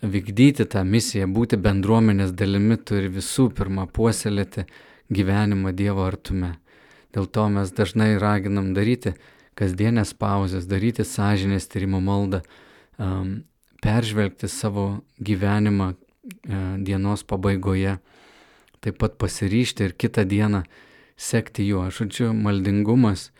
vykdyti 0.00 0.64
tą 0.72 0.84
misiją, 0.88 1.28
būti 1.32 1.58
bendruomenės 1.60 2.32
dalimi, 2.32 2.78
turi 2.80 3.10
visų 3.12 3.50
pirma 3.56 3.84
puoselėti 3.86 4.64
gyvenimą 5.12 5.74
Dievo 5.76 6.06
artume. 6.08 6.54
Dėl 7.12 7.28
to 7.32 7.48
mes 7.52 7.72
dažnai 7.76 8.14
raginam 8.20 8.72
daryti 8.76 9.14
kasdienės 9.58 10.14
pauzes, 10.14 10.68
daryti 10.70 11.04
sąžinės 11.04 11.68
tyrimo 11.72 12.00
maldą, 12.04 12.42
um, 12.96 13.40
peržvelgti 13.82 14.48
savo 14.48 15.00
gyvenimą 15.20 15.92
uh, 15.94 16.76
dienos 16.84 17.24
pabaigoje, 17.24 17.96
taip 18.84 19.00
pat 19.00 19.16
pasiryšti 19.20 19.88
ir 19.88 19.96
kitą 19.98 20.24
dieną 20.28 20.62
sekti 21.18 21.66
juo. 21.66 21.88
Žodžiu, 21.90 22.30
maldingumas 22.36 23.30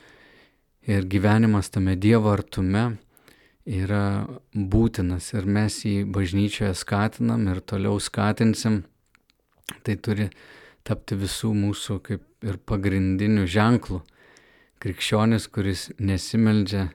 ir 0.88 1.04
gyvenimas 1.06 1.70
tame 1.70 1.94
Dievo 1.96 2.32
artume 2.32 2.96
yra 3.68 4.26
būtinas 4.52 5.32
ir 5.36 5.46
mes 5.46 5.82
jį 5.84 6.06
bažnyčioje 6.12 6.72
skatinam 6.78 7.44
ir 7.52 7.60
toliau 7.60 8.00
skatinsim. 8.00 8.82
Tai 9.84 9.96
turi 10.00 10.30
tapti 10.88 11.18
visų 11.20 11.52
mūsų 11.52 11.98
kaip 12.06 12.24
ir 12.48 12.56
pagrindinių 12.64 13.44
ženklų. 13.50 14.00
Krikščionis, 14.80 15.48
kuris 15.52 15.88
nesimeldžia, 15.98 16.86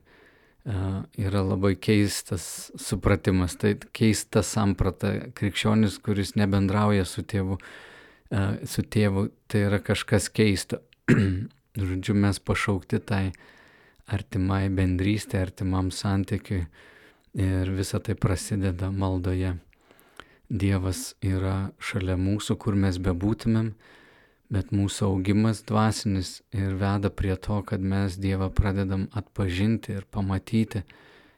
yra 1.20 1.42
labai 1.44 1.76
keistas 1.76 2.72
supratimas, 2.80 3.58
tai 3.60 3.76
keista 3.94 4.42
samprata. 4.44 5.14
Krikščionis, 5.36 6.00
kuris 6.04 6.34
nebendrauja 6.40 7.06
su 7.06 7.22
tėvu, 7.28 7.60
su 8.66 8.86
tėvu 8.88 9.28
tai 9.52 9.66
yra 9.68 9.82
kažkas 9.84 10.32
keisto. 10.32 10.80
Žodžiu, 11.78 12.16
mes 12.16 12.40
pašaukti 12.40 13.02
tai 13.04 13.26
artimai 14.08 14.68
bendrystė, 14.74 15.42
artimam 15.42 15.92
santykiui 15.92 16.66
ir 17.34 17.72
visa 17.74 18.00
tai 18.00 18.16
prasideda 18.16 18.92
maldoje. 18.92 19.56
Dievas 20.50 21.14
yra 21.24 21.72
šalia 21.82 22.18
mūsų, 22.20 22.58
kur 22.62 22.76
mes 22.78 23.00
bebūtumėm, 23.02 23.72
bet 24.54 24.74
mūsų 24.76 25.08
augimas 25.08 25.64
dvasinis 25.66 26.42
ir 26.54 26.76
veda 26.78 27.10
prie 27.10 27.36
to, 27.36 27.62
kad 27.66 27.82
mes 27.82 28.20
Dievą 28.22 28.52
pradedam 28.54 29.08
atpažinti 29.18 29.96
ir 29.98 30.06
pamatyti 30.06 30.84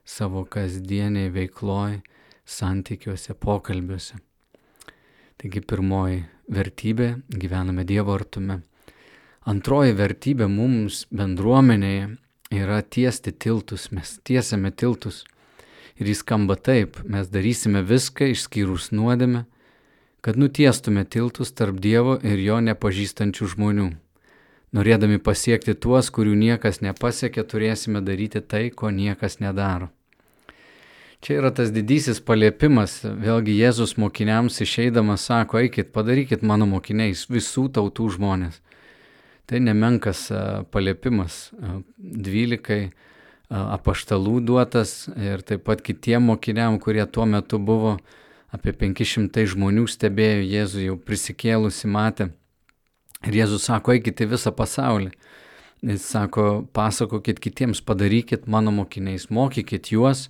savo 0.05 0.43
kasdieniai 0.43 1.31
veikloj, 1.31 2.01
santykiuose, 2.45 3.33
pokalbiuose. 3.39 4.19
Taigi 5.39 5.61
pirmoji 5.61 6.25
vertybė- 6.51 7.21
gyvename 7.41 7.85
Dievo 7.85 8.13
artume. 8.13 8.61
Antroji 9.45 9.93
vertybė 9.93 10.49
mums 10.49 11.05
bendruomenėje 11.13 12.17
yra 12.51 12.81
tiesti 12.81 13.31
tiltus, 13.31 13.89
mes 13.91 14.19
tiesiame 14.23 14.71
tiltus. 14.71 15.23
Ir 15.95 16.09
jis 16.11 16.21
skamba 16.25 16.57
taip, 16.59 16.99
mes 17.07 17.29
darysime 17.31 17.81
viską 17.87 18.27
išskyrus 18.33 18.91
nuodėmę, 18.91 19.45
kad 20.25 20.35
nutiestume 20.35 21.05
tiltus 21.05 21.53
tarp 21.55 21.79
Dievo 21.79 22.17
ir 22.19 22.41
jo 22.41 22.59
nepažįstančių 22.65 23.51
žmonių. 23.53 23.91
Norėdami 24.75 25.21
pasiekti 25.23 25.75
tuos, 25.79 26.09
kurių 26.11 26.33
niekas 26.35 26.81
nepasiekė, 26.83 27.45
turėsime 27.47 28.01
daryti 28.03 28.41
tai, 28.41 28.67
ko 28.75 28.89
niekas 28.91 29.39
nedaro. 29.39 29.87
Čia 31.23 31.39
yra 31.39 31.49
tas 31.55 31.71
didysis 31.71 32.19
paliepimas, 32.21 32.99
vėlgi 33.05 33.55
Jėzus 33.55 33.95
mokiniams 33.97 34.59
išeidamas 34.61 35.23
sako, 35.29 35.61
eikit, 35.63 35.93
padarykit 35.95 36.43
mano 36.43 36.67
mokiniais 36.69 37.23
visų 37.31 37.69
tautų 37.77 38.11
žmonės. 38.17 38.59
Tai 39.45 39.59
nemenkas 39.61 40.27
paliepimas 40.73 41.51
dvylikai 41.97 42.89
apaštalų 43.49 44.39
duotas 44.41 45.05
ir 45.13 45.43
taip 45.45 45.67
pat 45.67 45.83
kitiem 45.85 46.31
mokiniam, 46.31 46.79
kurie 46.81 47.05
tuo 47.05 47.27
metu 47.29 47.59
buvo 47.61 47.99
apie 48.55 48.73
500 48.73 49.45
žmonių 49.53 49.85
stebėjo 49.91 50.41
Jėzų 50.49 50.87
jau 50.87 50.97
prisikėlusi 50.97 51.91
matė. 51.91 52.31
Ir 53.25 53.39
Jėzus 53.41 53.67
sako, 53.69 53.95
eikite 53.95 54.27
visą 54.29 54.53
pasaulį. 54.55 55.11
Jis 55.85 56.05
sako, 56.09 56.65
pasakokit 56.73 57.39
kitiems, 57.41 57.81
padarykit 57.85 58.47
mano 58.49 58.71
mokiniais, 58.73 59.27
mokykit 59.29 59.91
juos, 59.93 60.27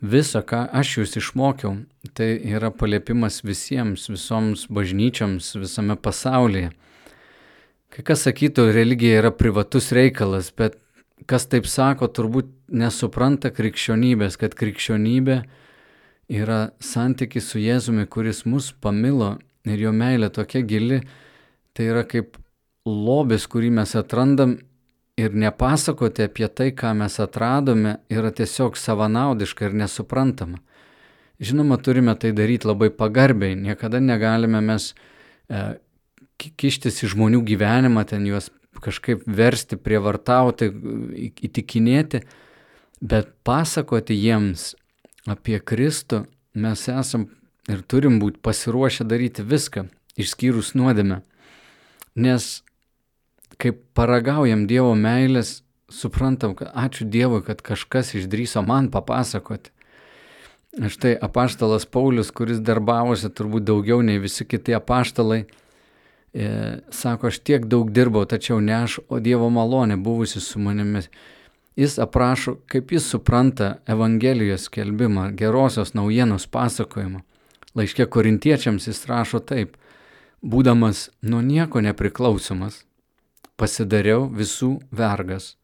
visą, 0.00 0.42
ką 0.44 0.64
aš 0.72 0.96
jūs 0.98 1.16
išmokiau. 1.20 1.74
Tai 2.16 2.28
yra 2.48 2.70
paliepimas 2.72 3.42
visiems, 3.44 4.08
visoms 4.12 4.66
bažnyčioms 4.72 5.52
visame 5.60 5.96
pasaulyje. 5.96 6.72
Kai 7.92 8.04
kas 8.08 8.22
sakytų, 8.24 8.70
religija 8.72 9.20
yra 9.20 9.30
privatus 9.36 9.90
reikalas, 9.92 10.48
bet 10.56 10.78
kas 11.28 11.44
taip 11.52 11.66
sako, 11.68 12.08
turbūt 12.08 12.48
nesupranta 12.72 13.50
krikščionybės, 13.52 14.38
kad 14.40 14.56
krikščionybė 14.56 15.42
yra 16.32 16.60
santykis 16.80 17.50
su 17.52 17.60
Jėzumi, 17.60 18.06
kuris 18.08 18.46
mus 18.48 18.70
pamilo 18.72 19.34
ir 19.68 19.84
jo 19.84 19.92
meilė 19.92 20.32
tokia 20.32 20.64
gili, 20.64 21.02
tai 21.76 21.90
yra 21.92 22.06
kaip 22.08 22.38
lobis, 22.88 23.44
kurį 23.46 23.70
mes 23.76 23.92
atrandam 23.98 24.56
ir 25.20 25.36
nepasakoti 25.36 26.24
apie 26.26 26.48
tai, 26.48 26.70
ką 26.72 26.94
mes 26.96 27.18
atradome, 27.20 27.98
yra 28.08 28.32
tiesiog 28.32 28.78
savanaudiška 28.80 29.68
ir 29.68 29.76
nesuprantama. 29.84 30.62
Žinoma, 31.42 31.76
turime 31.82 32.14
tai 32.16 32.32
daryti 32.32 32.68
labai 32.70 32.88
pagarbiai, 32.94 33.56
niekada 33.58 34.00
negalime 34.00 34.60
mes 34.64 34.92
e, 35.50 35.62
kištis 36.50 37.02
į 37.04 37.12
žmonių 37.14 37.42
gyvenimą, 37.46 38.04
ten 38.08 38.26
juos 38.26 38.50
kažkaip 38.82 39.22
versti, 39.26 39.78
prievartauti, 39.78 40.70
įtikinėti, 41.46 42.22
bet 43.02 43.30
pasakoti 43.46 44.16
jiems 44.16 44.72
apie 45.30 45.60
Kristų 45.62 46.24
mes 46.58 46.88
esam 46.90 47.28
ir 47.70 47.82
turim 47.86 48.18
būti 48.22 48.42
pasiruošę 48.42 49.06
daryti 49.06 49.44
viską, 49.46 49.86
išskyrus 50.18 50.74
nuodėmę. 50.74 51.22
Nes 52.18 52.62
kai 53.62 53.72
paragaujam 53.94 54.66
Dievo 54.66 54.94
meilės, 54.98 55.60
suprantam, 55.92 56.56
kad 56.58 56.72
ačiū 56.74 57.06
Dievui, 57.08 57.42
kad 57.46 57.62
kažkas 57.62 58.14
išdryso 58.18 58.64
man 58.66 58.90
papasakoti. 58.90 59.70
Štai 60.72 61.12
apaštalas 61.20 61.84
Paulius, 61.84 62.30
kuris 62.32 62.62
darbavosi 62.64 63.28
turbūt 63.28 63.66
daugiau 63.68 64.00
nei 64.00 64.16
visi 64.22 64.46
kiti 64.48 64.72
apaštalai, 64.72 65.44
sako, 66.90 67.26
aš 67.26 67.38
tiek 67.38 67.66
daug 67.66 67.90
dirbau, 67.92 68.24
tačiau 68.24 68.60
ne 68.60 68.74
aš, 68.84 68.98
o 69.08 69.20
Dievo 69.20 69.50
malonė 69.52 69.96
buvusi 70.00 70.40
su 70.40 70.58
manimi. 70.58 71.02
Jis 71.76 71.98
aprašo, 71.98 72.58
kaip 72.68 72.92
jis 72.92 73.06
supranta 73.08 73.78
Evangelijos 73.88 74.68
skelbimą, 74.68 75.30
gerosios 75.36 75.94
naujienos 75.94 76.46
pasakojimą. 76.46 77.22
Laiškė 77.76 78.06
korintiečiams 78.12 78.88
jis 78.88 79.06
rašo 79.08 79.40
taip, 79.40 79.76
būdamas 80.44 81.08
nuo 81.22 81.40
nieko 81.40 81.80
nepriklausomas, 81.80 82.82
pasidariau 83.56 84.26
visų 84.28 84.82
vergas, 84.92 85.56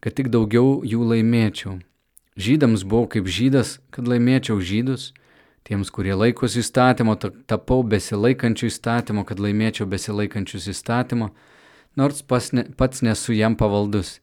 kad 0.00 0.16
tik 0.16 0.30
daugiau 0.32 0.80
jų 0.84 1.04
laimėčiau. 1.12 1.80
Žydams 2.40 2.84
buvau 2.88 3.06
kaip 3.08 3.28
žydas, 3.28 3.78
kad 3.92 4.08
laimėčiau 4.08 4.60
žydus, 4.60 5.12
tiems, 5.64 5.90
kurie 5.94 6.14
laikosi 6.16 6.60
įstatymo, 6.62 7.16
tapau 7.50 7.82
besilaikančių 7.88 8.68
įstatymo, 8.70 9.24
kad 9.28 9.40
laimėčiau 9.40 9.88
besilaikančius 9.90 10.68
įstatymo, 10.74 11.30
nors 11.96 12.24
ne, 12.52 12.66
pats 12.76 13.02
nesu 13.06 13.36
jam 13.36 13.56
pavaldus. 13.56 14.18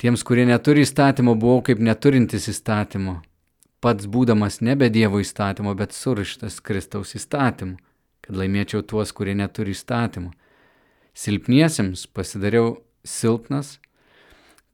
Tiems, 0.00 0.24
kurie 0.26 0.44
neturi 0.48 0.82
įstatymo, 0.84 1.36
buvau 1.38 1.62
kaip 1.64 1.80
neturintis 1.80 2.48
įstatymo, 2.50 3.20
pats 3.80 4.06
būdamas 4.10 4.60
nebe 4.60 4.90
Dievo 4.90 5.20
įstatymo, 5.22 5.74
bet 5.78 5.94
surištas 5.94 6.60
Kristaus 6.60 7.14
įstatymu, 7.14 7.78
kad 8.24 8.40
laimėčiau 8.40 8.82
tuos, 8.82 9.12
kurie 9.12 9.36
neturi 9.38 9.76
įstatymo 9.76 10.32
Silpniesiems 11.14 12.08
pasidariau 12.10 12.80
silpnas, 13.06 13.78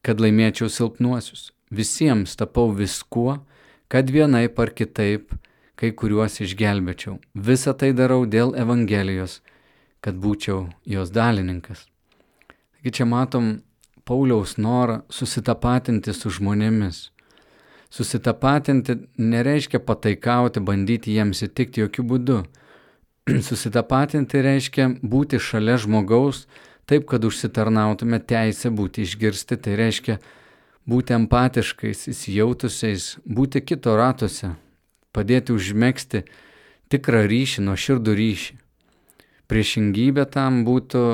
kad 0.01 0.23
laimėčiau 0.25 0.71
silpnuosius. 0.73 1.51
Visiems 1.71 2.33
tapau 2.41 2.71
viskuo, 2.73 3.43
kad 3.93 4.09
vienai 4.09 4.49
par 4.49 4.73
kitaip 4.73 5.35
kai 5.81 5.91
kuriuos 5.97 6.41
išgelbėčiau. 6.45 7.17
Visą 7.35 7.73
tai 7.73 7.95
darau 7.97 8.27
dėl 8.29 8.53
Evangelijos, 8.59 9.41
kad 10.05 10.19
būčiau 10.21 10.69
jos 10.85 11.13
dalininkas. 11.15 11.87
Taigi 12.77 12.93
čia 13.01 13.09
matom 13.09 13.61
Pauliaus 14.05 14.57
norą 14.59 15.01
susitapatinti 15.13 16.13
su 16.17 16.33
žmonėmis. 16.37 17.11
Susitapatinti 17.91 18.97
nereiškia 19.19 19.81
pataikauti, 19.83 20.63
bandyti 20.63 21.17
jiems 21.17 21.43
įtikti 21.47 21.85
jokių 21.85 22.07
būdų. 22.13 22.41
Susitapatinti 23.49 24.43
reiškia 24.47 24.89
būti 25.03 25.41
šalia 25.43 25.77
žmogaus 25.81 26.47
taip, 26.91 27.07
kad 27.07 27.25
užsitarnautume 27.25 28.19
teisę 28.19 28.73
būti 28.75 29.05
išgirsti, 29.07 29.59
tai 29.63 29.77
reiškia 29.79 30.19
būti 30.91 31.15
empatiškais, 31.15 32.09
įsijautusiais, 32.11 33.13
būti 33.23 33.63
kito 33.63 33.95
ratuose, 33.99 34.55
padėti 35.17 35.55
užmėgsti 35.55 36.25
tikrą 36.91 37.25
ryšį, 37.31 37.67
nuo 37.67 37.77
širdų 37.79 38.15
ryšį. 38.19 38.57
Priešingybė 39.51 40.27
tam 40.31 40.63
būtų 40.67 41.05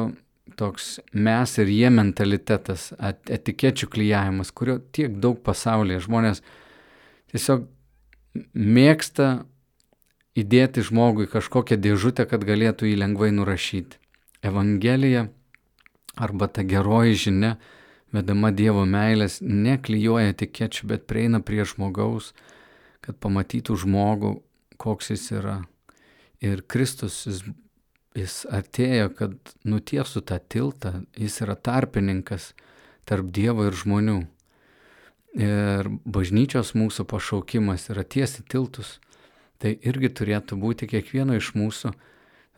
toks 0.57 1.01
mes 1.13 1.57
ir 1.61 1.71
jie 1.73 1.91
mentalitetas, 1.93 2.91
etikečių 3.01 3.89
klyjavimas, 3.93 4.53
kurio 4.53 4.79
tiek 4.93 5.19
daug 5.21 5.41
pasaulyje 5.45 6.05
žmonės 6.07 6.43
tiesiog 7.33 7.67
mėgsta 8.55 9.45
įdėti 10.37 10.85
žmogui 10.85 11.29
kažkokią 11.33 11.79
dėžutę, 11.81 12.27
kad 12.29 12.45
galėtų 12.45 12.91
jį 12.91 13.01
lengvai 13.01 13.33
nurašyti. 13.33 13.99
Evangelija 14.45 15.29
arba 16.17 16.49
ta 16.49 16.65
geroji 16.65 17.17
žinia, 17.27 17.57
vedama 18.13 18.53
Dievo 18.53 18.85
meilės, 18.89 19.41
neklyjuoja 19.43 20.33
etikečių, 20.33 20.87
bet 20.93 21.07
prieina 21.11 21.43
prie 21.45 21.65
žmogaus, 21.69 22.33
kad 23.07 23.19
pamatytų 23.23 23.77
žmogų, 23.85 24.35
koks 24.83 25.13
jis 25.15 25.31
yra. 25.39 25.57
Ir 26.45 26.61
Kristus, 26.69 27.23
jis, 27.27 27.43
jis 28.19 28.37
atėjo, 28.53 29.09
kad 29.17 29.55
nutiesų 29.65 30.23
tą 30.27 30.41
tiltą, 30.53 30.93
jis 31.17 31.41
yra 31.47 31.57
tarpininkas 31.57 32.53
tarp 33.09 33.31
Dievo 33.33 33.69
ir 33.71 33.79
žmonių. 33.79 34.21
Ir 35.37 35.89
bažnyčios 36.05 36.75
mūsų 36.77 37.05
pašaukimas 37.09 37.91
yra 37.93 38.05
tiesti 38.05 38.45
tiltus 38.45 38.97
Tai 39.63 39.73
irgi 39.89 40.11
turėtų 40.13 40.59
būti 40.61 40.89
kiekvieno 40.91 41.37
iš 41.39 41.55
mūsų 41.57 41.95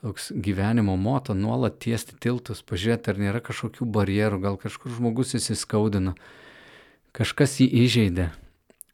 toks 0.02 0.30
gyvenimo 0.34 0.96
moto- 0.98 1.34
nuolat 1.44 1.78
tiesti 1.78 2.14
tiltus, 2.18 2.62
pažiūrėti, 2.62 3.10
ar 3.10 3.16
nėra 3.18 3.40
kažkokių 3.42 3.86
barjerų, 3.86 4.40
gal 4.42 4.56
kažkur 4.56 4.94
žmogus 4.94 5.34
įsiskaudino, 5.34 6.14
kažkas 7.12 7.58
jį 7.62 7.70
įžeidė. 7.84 8.30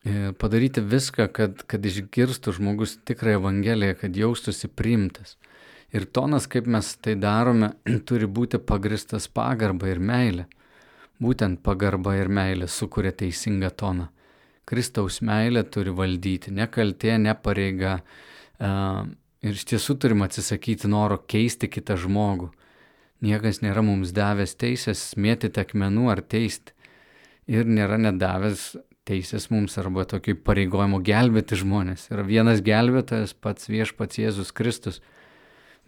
Ir 0.05 0.35
padaryti 0.37 0.83
viską, 0.85 1.31
kad, 1.33 1.63
kad 1.65 1.87
išgirstų 1.89 2.53
žmogus 2.59 2.99
tikrą 3.09 3.39
Evangeliją, 3.39 3.97
kad 4.03 4.17
jaustųsi 4.17 4.69
priimtas. 4.69 5.39
Ir 5.97 6.05
tonas, 6.05 6.45
kaip 6.51 6.69
mes 6.69 6.91
tai 7.01 7.15
darome, 7.17 7.73
turi 8.09 8.29
būti 8.29 8.61
pagristas 8.61 9.31
pagarba 9.33 9.89
ir 9.89 10.03
meilė. 10.03 10.45
Būtent 11.23 11.63
pagarba 11.65 12.19
ir 12.19 12.29
meilė 12.29 12.69
sukuria 12.69 13.15
teisingą 13.17 13.71
toną. 13.73 14.11
Kristaus 14.69 15.21
meilė 15.25 15.63
turi 15.69 15.93
valdyti, 15.95 16.53
ne 16.53 16.67
kaltė, 16.73 17.17
ne 17.21 17.33
pareiga. 17.37 17.99
Ir 18.61 19.53
iš 19.53 19.65
tiesų 19.73 19.97
turim 20.01 20.25
atsisakyti 20.25 20.89
noro 20.89 21.21
keisti 21.29 21.69
kitą 21.69 21.97
žmogų. 22.01 22.51
Niekas 23.25 23.61
nėra 23.65 23.85
mums 23.85 24.13
davęs 24.17 24.57
teisės 24.61 25.13
mėtyti 25.17 25.61
akmenų 25.63 26.11
ar 26.13 26.21
teisti. 26.21 26.73
Ir 27.49 27.69
nėra 27.69 27.97
nedavęs 28.01 28.73
teisės 29.09 29.51
mums 29.53 29.77
arba 29.81 30.07
tokio 30.09 30.37
pareigojimo 30.37 31.01
gelbėti 31.05 31.59
žmonės. 31.61 32.09
Yra 32.13 32.25
vienas 32.27 32.63
gelbėtojas, 32.65 33.35
pats 33.35 33.69
viešpats 33.69 34.21
Jėzus 34.21 34.53
Kristus. 34.57 35.01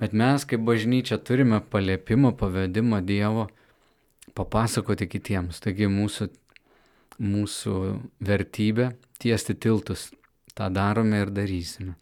Bet 0.00 0.12
mes 0.12 0.44
kaip 0.44 0.60
bažnyčia 0.66 1.16
turime 1.18 1.60
paliepimą, 1.60 2.34
pavedimą 2.36 3.00
Dievo 3.06 3.46
papasakoti 4.36 5.08
kitiems. 5.08 5.62
Taigi 5.64 5.88
mūsų 5.88 6.28
mūsų 7.22 7.76
vertybė 8.20 8.90
tiesti 9.22 9.56
tiltus. 9.56 10.10
Ta 10.56 10.68
darome 10.72 11.20
ir 11.24 11.32
darysime. 11.32 11.96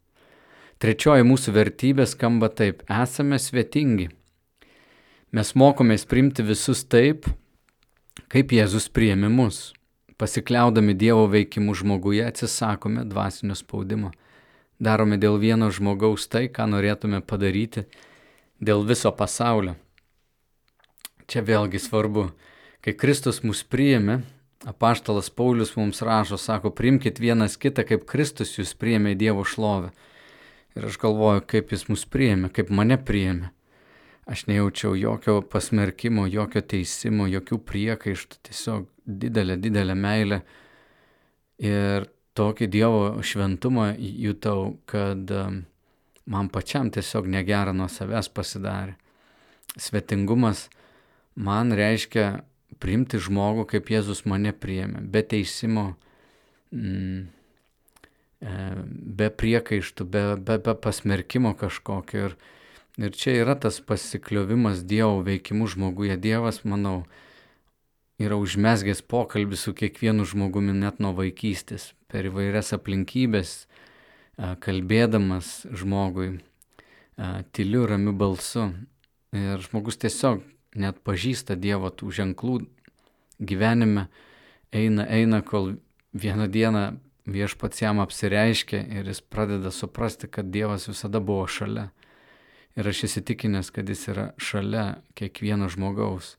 Trečioji 0.79 1.23
mūsų 1.27 1.53
vertybė 1.55 2.05
skamba 2.07 2.49
taip- 2.49 2.83
esame 3.03 3.39
svetingi. 3.39 4.09
Mes 5.31 5.53
mokomės 5.53 6.05
priimti 6.05 6.43
visus 6.43 6.83
taip, 6.83 7.25
kaip 8.29 8.49
Jėzus 8.51 8.89
priemi 8.89 9.29
mus. 9.29 9.73
Pasikliaudami 10.17 10.93
Dievo 10.93 11.25
veikimu 11.27 11.73
žmoguje 11.75 12.23
atsisakome 12.23 13.03
dvasinio 13.03 13.55
spaudimo. 13.55 14.13
Darome 14.79 15.17
dėl 15.19 15.35
vieno 15.39 15.67
žmogaus 15.71 16.29
tai, 16.31 16.47
ką 16.47 16.69
norėtume 16.71 17.19
padaryti 17.19 17.83
dėl 18.63 18.85
viso 18.87 19.11
pasaulio. 19.11 19.75
Čia 21.27 21.43
vėlgi 21.43 21.81
svarbu, 21.83 22.29
kai 22.79 22.95
Kristus 22.95 23.41
mus 23.43 23.65
priėmė, 23.67 24.21
Apaštalas 24.65 25.29
Paulius 25.29 25.75
mums 25.75 26.01
rašo, 26.01 26.39
sako, 26.41 26.71
primkite 26.71 27.21
vienas 27.21 27.57
kitą, 27.59 27.83
kaip 27.85 28.07
Kristus 28.09 28.55
jūs 28.57 28.71
priėmė 28.79 29.13
Dievo 29.19 29.43
šlovę. 29.45 29.91
Ir 30.79 30.87
aš 30.87 30.97
galvoju, 31.03 31.43
kaip 31.45 31.75
jis 31.75 31.85
mus 31.91 32.07
priėmė, 32.07 32.49
kaip 32.55 32.71
mane 32.71 32.97
priėmė. 32.97 33.51
Aš 34.25 34.47
nejaučiau 34.47 34.95
jokio 34.97 35.41
pasmerkimo, 35.43 36.25
jokio 36.25 36.63
teisimo, 36.65 37.27
jokių 37.29 37.59
priekaištų, 37.67 38.41
tiesiog 38.47 38.87
didelė, 39.05 39.57
didelė 39.61 39.95
meilė. 39.95 40.41
Ir 41.63 42.09
tokį 42.35 42.67
Dievo 42.67 43.03
šventumą 43.23 43.93
jutau, 43.97 44.75
kad 44.89 45.31
man 46.25 46.49
pačiam 46.51 46.89
tiesiog 46.91 47.29
negera 47.31 47.73
nuo 47.73 47.87
savęs 47.91 48.29
pasidarė. 48.33 48.97
Svetingumas 49.75 50.67
man 51.35 51.73
reiškia 51.75 52.43
priimti 52.79 53.19
žmogų, 53.21 53.65
kaip 53.71 53.91
Jėzus 53.91 54.23
mane 54.27 54.53
priėmė, 54.55 55.03
be 55.11 55.21
teisimo, 55.23 55.85
mm, 56.75 57.21
e, 58.41 58.55
be 59.19 59.29
priekaištų, 59.31 60.07
be, 60.11 60.23
be, 60.39 60.57
be 60.63 60.75
pasmerkimo 60.75 61.53
kažkokio. 61.59 62.29
Ir, 62.29 62.37
ir 62.99 63.15
čia 63.15 63.37
yra 63.43 63.55
tas 63.59 63.79
pasikliovimas 63.83 64.83
Dievo 64.87 65.21
veikimu 65.27 65.69
žmoguje. 65.71 66.17
Dievas, 66.19 66.63
manau, 66.67 67.03
yra 68.21 68.37
užmesgęs 68.39 69.03
pokalbį 69.11 69.59
su 69.59 69.73
kiekvienu 69.75 70.25
žmogumi 70.27 70.75
net 70.75 71.01
nuo 71.03 71.11
vaikystės, 71.17 71.91
per 72.07 72.29
įvairias 72.29 72.71
aplinkybės, 72.77 73.65
kalbėdamas 74.63 75.65
žmogui, 75.75 76.37
tyliu, 77.55 77.85
ramiu 77.89 78.15
balsu. 78.15 78.69
Ir 79.35 79.59
žmogus 79.63 79.99
tiesiog 79.99 80.43
net 80.79 81.01
pažįsta 81.03 81.57
Dievo 81.59 81.89
tų 81.91 82.11
ženklų 82.15 82.59
gyvenime, 83.39 84.07
eina, 84.71 85.03
eina, 85.11 85.41
kol 85.43 85.75
vieną 86.15 86.47
dieną 86.51 86.85
viešpats 87.27 87.81
jam 87.81 87.99
apsireiškia 87.99 88.79
ir 88.95 89.09
jis 89.11 89.19
pradeda 89.21 89.71
suprasti, 89.75 90.29
kad 90.31 90.51
Dievas 90.53 90.87
visada 90.87 91.19
buvo 91.19 91.47
šalia. 91.47 91.89
Ir 92.75 92.87
aš 92.87 93.05
įsitikinęs, 93.07 93.71
kad 93.75 93.87
jis 93.89 94.07
yra 94.11 94.25
šalia 94.39 94.85
kiekvieno 95.15 95.67
žmogaus 95.71 96.35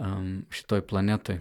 um, 0.00 0.42
šitoj 0.50 0.82
planetai. 0.88 1.40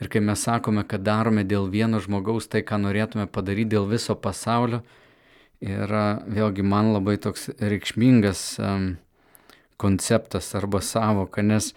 Ir 0.00 0.10
kai 0.12 0.20
mes 0.20 0.42
sakome, 0.44 0.84
kad 0.88 1.04
darome 1.06 1.44
dėl 1.48 1.70
vieno 1.72 2.00
žmogaus 2.04 2.50
tai, 2.52 2.62
ką 2.66 2.78
norėtume 2.82 3.26
padaryti 3.32 3.74
dėl 3.76 3.88
viso 3.88 4.14
pasaulio, 4.14 4.82
yra 5.64 6.20
vėlgi 6.28 6.64
man 6.66 6.92
labai 6.92 7.16
toks 7.16 7.48
reikšmingas 7.56 8.42
um, 8.60 8.90
konceptas 9.80 10.52
arba 10.56 10.82
savoka, 10.84 11.42
nes 11.42 11.72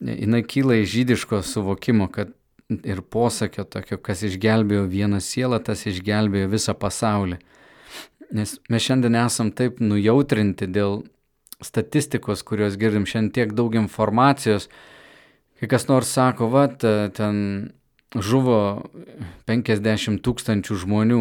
jinai 0.00 0.42
kyla 0.42 0.80
iš 0.80 0.90
žydiško 0.96 1.42
suvokimo, 1.46 2.10
kad 2.10 2.34
ir 2.70 3.02
posakio 3.02 3.64
tokio, 3.66 3.98
kas 3.98 4.22
išgelbėjo 4.26 4.84
vieną 4.90 5.20
sielą, 5.22 5.58
tas 5.62 5.86
išgelbėjo 5.90 6.50
visą 6.50 6.74
pasaulį. 6.78 7.40
Nes 8.34 8.58
mes 8.70 8.84
šiandien 8.84 9.18
esam 9.18 9.50
taip 9.50 9.80
nujautrinti 9.82 10.68
dėl 10.70 11.02
statistikos, 11.62 12.44
kurios 12.46 12.78
girdim 12.80 13.06
šiandien 13.06 13.32
tiek 13.34 13.54
daug 13.58 13.74
informacijos, 13.74 14.68
Kai 15.60 15.68
kas 15.68 15.84
nors 15.90 16.08
sako, 16.08 16.48
va, 16.48 16.64
ten 16.72 17.36
žuvo 18.16 18.60
50 19.44 20.22
tūkstančių 20.24 20.76
žmonių 20.86 21.18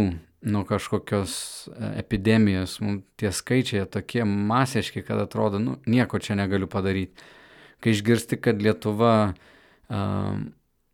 nuo 0.47 0.61
kažkokios 0.63 1.33
e, 1.67 1.89
epidemijos, 1.99 2.77
mums 2.79 3.03
tie 3.19 3.33
skaičiai 3.35 3.83
tokie 3.91 4.23
masiški, 4.23 5.03
kad 5.03 5.19
atrodo, 5.19 5.59
nu, 5.59 5.75
nieko 5.83 6.21
čia 6.23 6.39
negaliu 6.39 6.71
padaryti. 6.71 7.27
Kai 7.83 7.91
išgirsti, 7.91 8.39
kad 8.43 8.59
Lietuva 8.59 9.11
uh, 9.31 10.39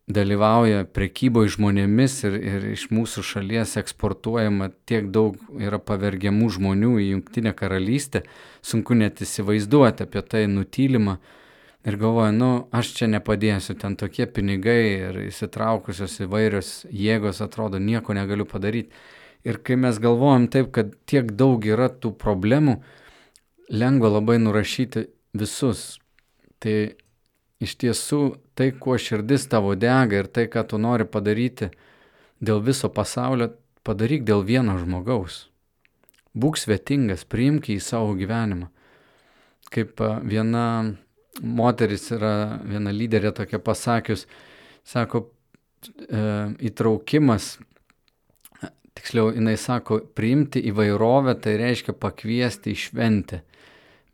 dalyvauja 0.06 0.84
prekyboje 0.94 1.56
žmonėmis 1.56 2.20
ir, 2.28 2.36
ir 2.38 2.66
iš 2.76 2.84
mūsų 2.94 3.24
šalies 3.26 3.72
eksportuojama 3.80 4.68
tiek 4.86 5.08
daug 5.10 5.40
yra 5.58 5.80
pavergiamų 5.82 6.52
žmonių 6.58 6.92
į 7.02 7.08
Junktinę 7.08 7.54
karalystę, 7.58 8.22
sunku 8.62 8.94
net 8.94 9.22
įsivaizduoti 9.26 10.06
apie 10.06 10.22
tai 10.22 10.44
nutylimą. 10.50 11.18
Uh, 11.18 11.42
ir 11.86 11.96
galvoju, 12.00 12.32
nu, 12.34 12.50
aš 12.74 12.90
čia 12.98 13.06
nepadėsiu, 13.10 13.76
ten 13.78 13.94
tokie 13.98 14.26
pinigai 14.26 14.80
ir 15.08 15.20
įsitraukusios 15.28 16.18
įvairios 16.26 16.70
jėgos 16.90 17.38
atrodo, 17.44 17.78
nieko 17.78 18.16
negaliu 18.16 18.46
padaryti. 18.48 18.90
Ir 19.46 19.60
kai 19.62 19.76
mes 19.78 20.00
galvojam 20.02 20.48
taip, 20.50 20.72
kad 20.74 20.90
tiek 21.06 21.30
daug 21.38 21.62
yra 21.62 21.86
tų 21.86 22.10
problemų, 22.18 22.80
lengva 23.70 24.10
labai 24.16 24.40
nurašyti 24.42 25.06
visus. 25.38 26.00
Tai 26.58 26.76
iš 27.62 27.76
tiesų 27.78 28.22
tai, 28.58 28.72
kuo 28.74 28.98
širdis 28.98 29.46
tavo 29.52 29.76
dega 29.78 30.24
ir 30.24 30.26
tai, 30.26 30.48
ką 30.50 30.66
tu 30.66 30.82
nori 30.82 31.06
padaryti 31.06 31.70
dėl 32.42 32.64
viso 32.66 32.90
pasaulio, 32.90 33.52
padaryk 33.86 34.26
dėl 34.26 34.42
vieno 34.42 34.74
žmogaus. 34.82 35.46
Būk 36.34 36.58
svetingas, 36.58 37.22
priimk 37.24 37.70
į 37.70 37.78
savo 37.80 38.16
gyvenimą. 38.18 38.72
Kaip 39.70 40.02
viena 40.26 40.66
moteris 41.42 42.10
yra 42.14 42.58
viena 42.64 42.92
lyderė 42.94 43.32
tokia 43.36 43.60
pasakius, 43.62 44.26
sako, 44.86 45.26
e, 45.88 46.22
įtraukimas, 46.70 47.56
tiksliau, 48.96 49.32
jinai 49.34 49.56
sako, 49.60 50.00
priimti 50.16 50.62
įvairovę 50.70 51.36
tai 51.42 51.56
reiškia 51.60 51.94
pakviesti 52.00 52.72
į 52.72 52.80
šventę, 52.86 53.42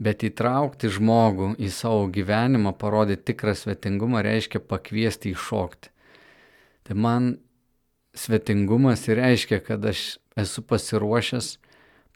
bet 0.03 0.25
įtraukti 0.27 0.91
žmogų 0.91 1.53
į 1.63 1.71
savo 1.71 2.09
gyvenimą, 2.13 2.75
parodyti 2.79 3.31
tikrą 3.31 3.55
svetingumą, 3.59 4.25
reiškia 4.27 4.63
pakviesti 4.67 5.37
įšokti. 5.37 5.93
Tai 6.89 6.99
man 6.99 7.37
svetingumas 8.19 9.07
ir 9.09 9.21
reiškia, 9.23 9.61
kad 9.63 9.85
aš 9.87 10.17
esu 10.37 10.65
pasiruošęs 10.67 11.57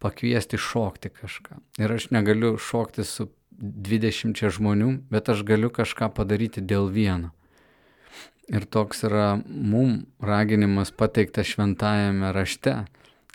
pakviesti 0.02 0.58
šokti 0.60 1.12
kažką. 1.14 1.60
Ir 1.80 1.94
aš 1.94 2.10
negaliu 2.12 2.56
šokti 2.60 3.04
su 3.06 3.30
20 3.60 4.36
žmonių, 4.52 4.90
bet 5.10 5.28
aš 5.32 5.42
galiu 5.46 5.70
kažką 5.72 6.10
padaryti 6.14 6.60
dėl 6.60 6.90
vieno. 6.92 7.32
Ir 8.46 8.62
toks 8.70 9.02
yra 9.08 9.40
mum 9.46 10.04
raginimas 10.22 10.92
pateiktas 10.94 11.48
šventajame 11.50 12.30
rašte, 12.36 12.84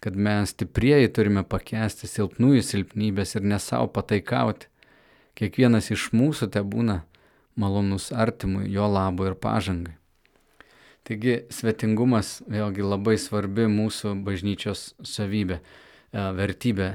kad 0.01 0.15
mes 0.15 0.53
stiprieji 0.55 1.11
turime 1.13 1.43
pakęsti 1.43 2.07
silpnųjų 2.07 2.63
silpnybės 2.65 3.35
ir 3.35 3.45
ne 3.45 3.59
savo 3.59 3.89
pataikauti. 3.91 4.69
Kiekvienas 5.35 5.91
iš 5.91 6.09
mūsų 6.15 6.49
te 6.55 6.63
būna 6.63 7.01
malonus 7.59 8.11
artimui, 8.11 8.69
jo 8.71 8.87
labo 8.87 9.27
ir 9.27 9.35
pažangai. 9.35 9.97
Taigi 11.07 11.41
svetingumas 11.51 12.39
vėlgi 12.49 12.85
labai 12.85 13.17
svarbi 13.19 13.65
mūsų 13.71 14.13
bažnyčios 14.25 14.91
savybė, 15.03 15.59
e, 15.59 16.25
vertybė. 16.37 16.91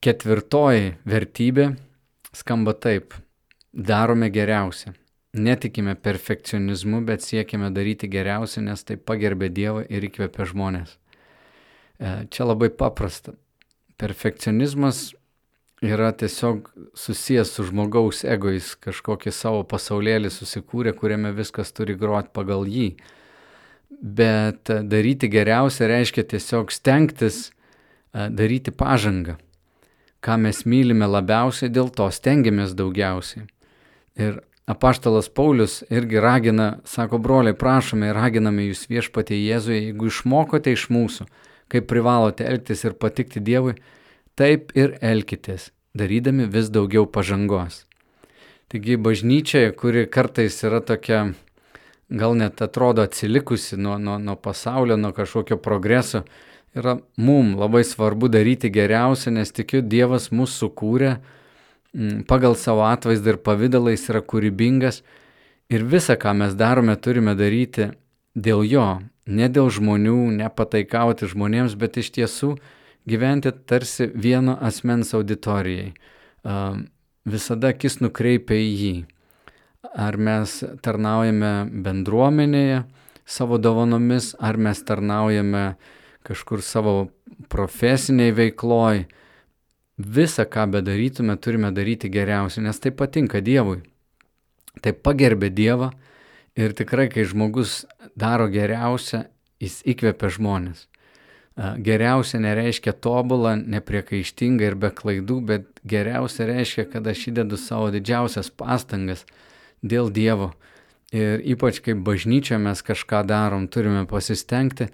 Ketvirtoji 0.00 0.94
vertybė 1.04 1.66
skamba 2.32 2.72
taip. 2.72 3.12
Darome 3.70 4.30
geriausia. 4.32 4.94
Netikime 5.36 5.92
perfekcionizmu, 5.92 7.02
bet 7.04 7.20
siekime 7.20 7.68
daryti 7.70 8.08
geriausia, 8.08 8.62
nes 8.64 8.80
tai 8.88 8.96
pagerbė 8.96 9.50
Dievą 9.52 9.82
ir 9.92 10.06
įkvepia 10.08 10.46
žmonės. 10.48 10.94
E, 12.00 12.14
čia 12.32 12.46
labai 12.48 12.70
paprasta. 12.72 13.34
Perfekcionizmas 14.00 15.02
yra 15.84 16.14
tiesiog 16.16 16.72
susijęs 16.96 17.52
su 17.58 17.68
žmogaus 17.68 18.24
egois, 18.24 18.72
kažkokį 18.80 19.34
savo 19.36 19.68
pasaulėlį 19.68 20.32
susikūrė, 20.32 20.96
kuriame 20.96 21.34
viskas 21.36 21.76
turi 21.76 21.98
groti 22.00 22.32
pagal 22.40 22.64
jį. 22.64 22.94
Bet 24.00 24.72
daryti 24.80 25.28
geriausia 25.28 25.92
reiškia 25.92 26.24
tiesiog 26.32 26.72
stengtis 26.72 27.50
e, 27.50 28.30
daryti 28.32 28.72
pažangą 28.72 29.36
ką 30.24 30.36
mes 30.40 30.64
mylime 30.68 31.08
labiausiai, 31.08 31.72
dėl 31.72 31.90
to 31.94 32.08
stengiamės 32.12 32.74
daugiausiai. 32.76 33.46
Ir 34.20 34.40
apaštalas 34.70 35.30
Paulius 35.32 35.80
irgi 35.90 36.20
ragina, 36.20 36.70
sako 36.84 37.18
broliai, 37.18 37.56
prašome 37.56 38.10
ir 38.10 38.18
raginame 38.18 38.68
jūs 38.68 38.86
viešpatie 38.90 39.38
Jėzuje, 39.38 39.80
jeigu 39.88 40.10
išmokote 40.10 40.74
iš 40.76 40.88
mūsų, 40.92 41.26
kaip 41.70 41.86
privalote 41.90 42.46
elgtis 42.46 42.84
ir 42.84 42.98
patikti 42.98 43.42
Dievui, 43.42 43.76
taip 44.38 44.74
ir 44.78 44.98
elkitės, 45.00 45.70
darydami 45.96 46.48
vis 46.50 46.70
daugiau 46.72 47.06
pažangos. 47.06 47.84
Taigi 48.70 48.94
bažnyčia, 49.02 49.72
kuri 49.74 50.04
kartais 50.06 50.60
yra 50.62 50.78
tokia, 50.86 51.32
gal 52.10 52.36
net 52.38 52.60
atrodo 52.62 53.02
atsilikusi 53.02 53.78
nuo, 53.78 53.96
nuo, 53.98 54.18
nuo 54.18 54.36
pasaulio, 54.36 54.96
nuo 54.96 55.10
kažkokio 55.14 55.58
progreso, 55.58 56.22
yra 56.74 56.98
mum 57.16 57.54
labai 57.58 57.84
svarbu 57.84 58.28
daryti 58.28 58.70
geriausia, 58.70 59.30
nes 59.34 59.50
tikiu, 59.52 59.82
Dievas 59.82 60.30
mus 60.30 60.54
sukūrė 60.60 61.16
mm, 61.16 62.22
pagal 62.30 62.54
savo 62.58 62.84
atvaizdą 62.86 63.34
ir 63.34 63.40
pavydalą, 63.42 63.94
jis 63.94 64.08
yra 64.12 64.22
kūrybingas 64.22 65.02
ir 65.70 65.86
visą, 65.86 66.16
ką 66.20 66.34
mes 66.42 66.54
darome, 66.58 66.96
turime 66.96 67.34
daryti 67.38 67.90
dėl 68.34 68.62
jo, 68.66 68.86
ne 69.26 69.50
dėl 69.50 69.70
žmonių, 69.74 70.30
nepataikauti 70.38 71.30
žmonėms, 71.30 71.74
bet 71.78 71.98
iš 71.98 72.12
tiesų 72.18 72.54
gyventi 73.10 73.52
tarsi 73.66 74.06
vieno 74.14 74.56
asmens 74.62 75.14
auditorijai. 75.16 75.92
Visada 77.30 77.70
akis 77.74 77.98
nukreipia 78.00 78.58
į 78.58 78.70
jį. 78.70 78.94
Ar 79.90 80.16
mes 80.20 80.60
tarnaujame 80.84 81.66
bendruomenėje 81.82 82.84
savo 83.26 83.58
dovanomis, 83.58 84.34
ar 84.38 84.58
mes 84.60 84.82
tarnaujame 84.86 85.64
uh, 85.70 85.96
kažkur 86.26 86.62
savo 86.64 86.94
profesiniai 87.52 88.34
veikloj, 88.36 89.06
visą, 90.00 90.46
ką 90.48 90.66
bedarytume, 90.76 91.36
turime 91.36 91.72
daryti 91.72 92.10
geriausiai, 92.12 92.64
nes 92.64 92.80
tai 92.80 92.92
patinka 92.96 93.40
Dievui. 93.44 93.80
Tai 94.80 94.92
pagerbė 94.94 95.50
Dievą 95.52 95.90
ir 96.56 96.76
tikrai, 96.76 97.08
kai 97.12 97.26
žmogus 97.28 97.84
daro 98.16 98.48
geriausia, 98.52 99.26
jis 99.60 99.80
įkvepia 99.88 100.30
žmonės. 100.36 100.86
Geriausia 101.60 102.38
nereiškia 102.40 102.94
tobulą, 103.04 103.56
nepriekaištingą 103.58 104.70
ir 104.70 104.76
be 104.80 104.88
klaidų, 104.96 105.40
bet 105.44 105.82
geriausia 105.84 106.46
reiškia, 106.48 106.86
kad 106.88 107.08
aš 107.10 107.26
įdedu 107.34 107.58
savo 107.60 107.90
didžiausias 107.92 108.48
pastangas 108.48 109.26
dėl 109.82 110.08
Dievo. 110.14 110.54
Ir 111.12 111.42
ypač 111.52 111.82
kaip 111.82 112.00
bažnyčia 112.06 112.56
mes 112.62 112.80
kažką 112.86 113.24
darom, 113.26 113.66
turime 113.68 114.06
pasistengti, 114.08 114.88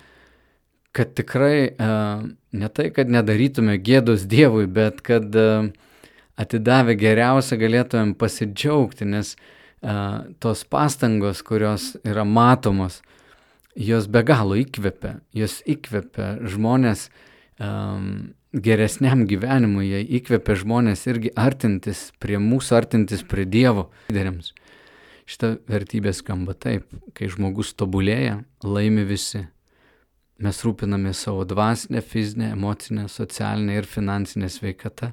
kad 0.97 1.13
tikrai 1.19 1.75
ne 1.77 2.69
tai, 2.73 2.89
kad 2.97 3.11
nedarytume 3.13 3.77
gėdos 3.85 4.25
Dievui, 4.31 4.65
bet 4.65 5.03
kad 5.05 5.37
atidavę 6.41 6.97
geriausią 6.97 7.59
galėtumėm 7.61 8.15
pasidžiaugti, 8.17 9.09
nes 9.09 9.35
tos 10.41 10.65
pastangos, 10.65 11.43
kurios 11.45 11.95
yra 12.05 12.25
matomos, 12.25 13.03
jos 13.77 14.09
be 14.09 14.25
galo 14.25 14.57
įkvepia, 14.57 15.19
jos 15.37 15.61
įkvepia 15.69 16.37
žmonės 16.49 17.11
geresniam 18.57 19.27
gyvenimui, 19.29 19.85
jie 19.91 20.01
įkvepia 20.19 20.57
žmonės 20.63 21.05
irgi 21.11 21.33
artintis 21.37 22.11
prie 22.21 22.41
mūsų, 22.41 22.77
artintis 22.79 23.25
prie 23.29 23.45
Dievo 23.45 23.91
lyderiams. 24.09 24.55
Šita 25.27 25.57
vertybė 25.67 26.13
skamba 26.15 26.55
taip, 26.55 26.87
kai 27.17 27.29
žmogus 27.33 27.75
tobulėja, 27.75 28.45
laimi 28.63 29.05
visi. 29.09 29.49
Mes 30.42 30.61
rūpiname 30.64 31.14
savo 31.16 31.46
dvasinę, 31.49 32.03
fizinę, 32.05 32.53
emocinę, 32.53 33.09
socialinę 33.09 33.79
ir 33.79 33.88
finansinę 33.88 34.51
sveikatą, 34.53 35.12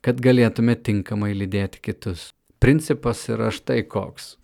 kad 0.00 0.20
galėtume 0.24 0.76
tinkamai 0.76 1.34
lydėti 1.36 1.82
kitus. 1.84 2.32
Principas 2.58 3.26
yra 3.28 3.52
štai 3.52 3.82
koks. 3.84 4.36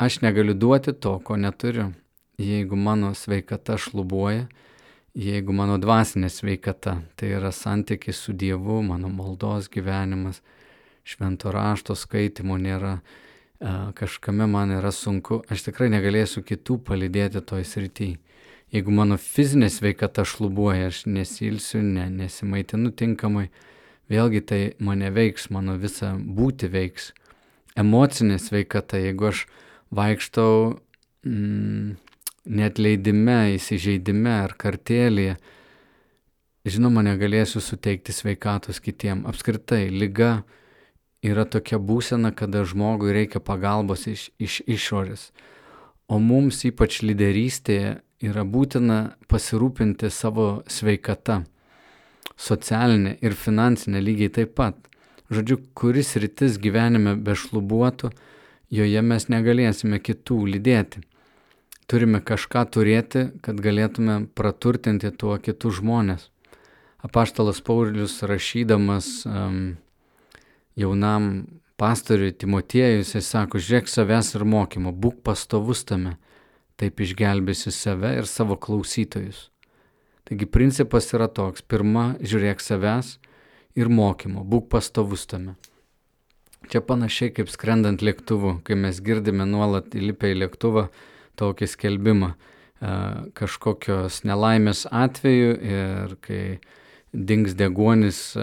Aš 0.00 0.22
negaliu 0.24 0.54
duoti 0.54 0.94
to, 0.94 1.18
ko 1.20 1.36
neturiu 1.36 1.90
jeigu 2.38 2.76
mano 2.76 3.14
sveikata 3.14 3.76
šlubuoja, 3.78 4.46
jeigu 5.18 5.52
mano 5.52 5.78
dvasinė 5.78 6.30
sveikata, 6.30 7.00
tai 7.18 7.32
yra 7.34 7.50
santykis 7.52 8.20
su 8.22 8.32
Dievu, 8.32 8.82
mano 8.86 9.10
maldos 9.10 9.68
gyvenimas, 9.72 10.40
švento 11.02 11.50
rašto 11.52 11.96
skaitimo 11.98 12.58
nėra, 12.58 12.98
kažkame 13.98 14.46
man 14.46 14.76
yra 14.78 14.92
sunku, 14.94 15.42
aš 15.50 15.66
tikrai 15.66 15.90
negalėsiu 15.90 16.44
kitų 16.46 16.78
palidėti 16.86 17.42
toj 17.42 17.66
srityje. 17.66 18.20
Jeigu 18.68 18.92
mano 18.92 19.16
fizinė 19.16 19.70
sveikata 19.72 20.26
šlubuoja, 20.28 20.90
aš 20.90 21.06
nesilsiu, 21.08 21.80
ne, 21.80 22.04
nesimaitinu 22.12 22.90
tinkamai, 22.92 23.46
vėlgi 24.12 24.42
tai 24.44 24.60
mane 24.84 25.08
veiks, 25.14 25.48
mano 25.54 25.78
visą 25.80 26.12
būti 26.18 26.68
veiks. 26.72 27.14
Emocinė 27.78 28.36
sveikata, 28.42 29.00
jeigu 29.00 29.30
aš 29.30 29.46
vaikštau 29.94 30.52
mm, 31.24 31.96
netleidime, 32.60 33.38
įsižeidime 33.56 34.34
ar 34.44 34.56
kartėlėje, 34.60 35.38
žinoma, 36.68 37.04
negalėsiu 37.06 37.62
suteikti 37.64 38.12
sveikatos 38.12 38.82
kitiem. 38.84 39.24
Apskritai, 39.30 39.86
lyga 39.88 40.42
yra 41.24 41.46
tokia 41.48 41.80
būsena, 41.80 42.34
kada 42.36 42.66
žmogui 42.68 43.14
reikia 43.16 43.40
pagalbos 43.40 44.04
iš, 44.10 44.28
iš 44.36 44.60
išorės. 44.68 45.30
O 46.08 46.18
mums 46.18 46.62
ypač 46.64 47.02
lyderystėje 47.04 47.98
yra 48.24 48.44
būtina 48.44 48.98
pasirūpinti 49.28 50.10
savo 50.10 50.62
sveikata. 50.70 51.42
Socialinė 52.38 53.18
ir 53.20 53.34
finansinė 53.36 54.00
lygiai 54.02 54.32
taip 54.40 54.54
pat. 54.56 54.78
Žodžiu, 55.28 55.58
kuris 55.76 56.14
rytis 56.16 56.56
gyvenime 56.56 57.12
bešlubuotų, 57.20 58.10
joje 58.72 59.02
mes 59.04 59.28
negalėsime 59.28 60.00
kitų 60.00 60.40
lydėti 60.54 61.04
turime 61.88 62.20
kažką 62.20 62.66
turėti, 62.74 63.28
kad 63.42 63.60
galėtume 63.64 64.20
praturtinti 64.36 65.10
tuo 65.16 65.38
kitus 65.40 65.80
žmonės. 65.80 66.28
Apaštalas 67.04 67.62
Paulius 67.64 68.18
rašydamas 68.26 69.08
um, 69.26 69.78
jaunam 70.76 71.46
pastoriui 71.78 72.34
Timotiejui, 72.34 73.04
jisai 73.04 73.22
sako, 73.22 73.60
žiūrėk 73.62 73.90
savęs 73.90 74.34
ir 74.34 74.44
mokymo, 74.48 74.92
būk 74.92 75.22
pastovus 75.26 75.84
tame, 75.86 76.16
taip 76.78 77.00
išgelbėsi 77.00 77.72
save 77.74 78.16
ir 78.18 78.26
savo 78.26 78.58
klausytojus. 78.58 79.48
Taigi 80.28 80.48
principas 80.50 81.08
yra 81.16 81.30
toks, 81.30 81.62
pirma, 81.62 82.10
žiūrėk 82.20 82.60
savęs 82.60 83.14
ir 83.78 83.88
mokymo, 83.88 84.42
būk 84.44 84.68
pastovus 84.74 85.24
tame. 85.30 85.54
Čia 86.68 86.82
panašiai 86.84 87.30
kaip 87.32 87.48
skrendant 87.48 88.02
lėktuvu, 88.02 88.58
kai 88.66 88.76
mes 88.76 88.98
girdime 89.00 89.46
nuolat 89.48 89.94
įlipę 89.94 90.34
į 90.34 90.40
lėktuvą, 90.42 90.88
tokį 91.38 91.70
skelbimą 91.70 92.34
kažkokios 93.38 94.22
nelaimės 94.26 94.84
atveju 94.90 95.54
ir 95.58 96.14
kai 96.22 96.42
dings 97.12 97.56
deguonis 97.58 98.36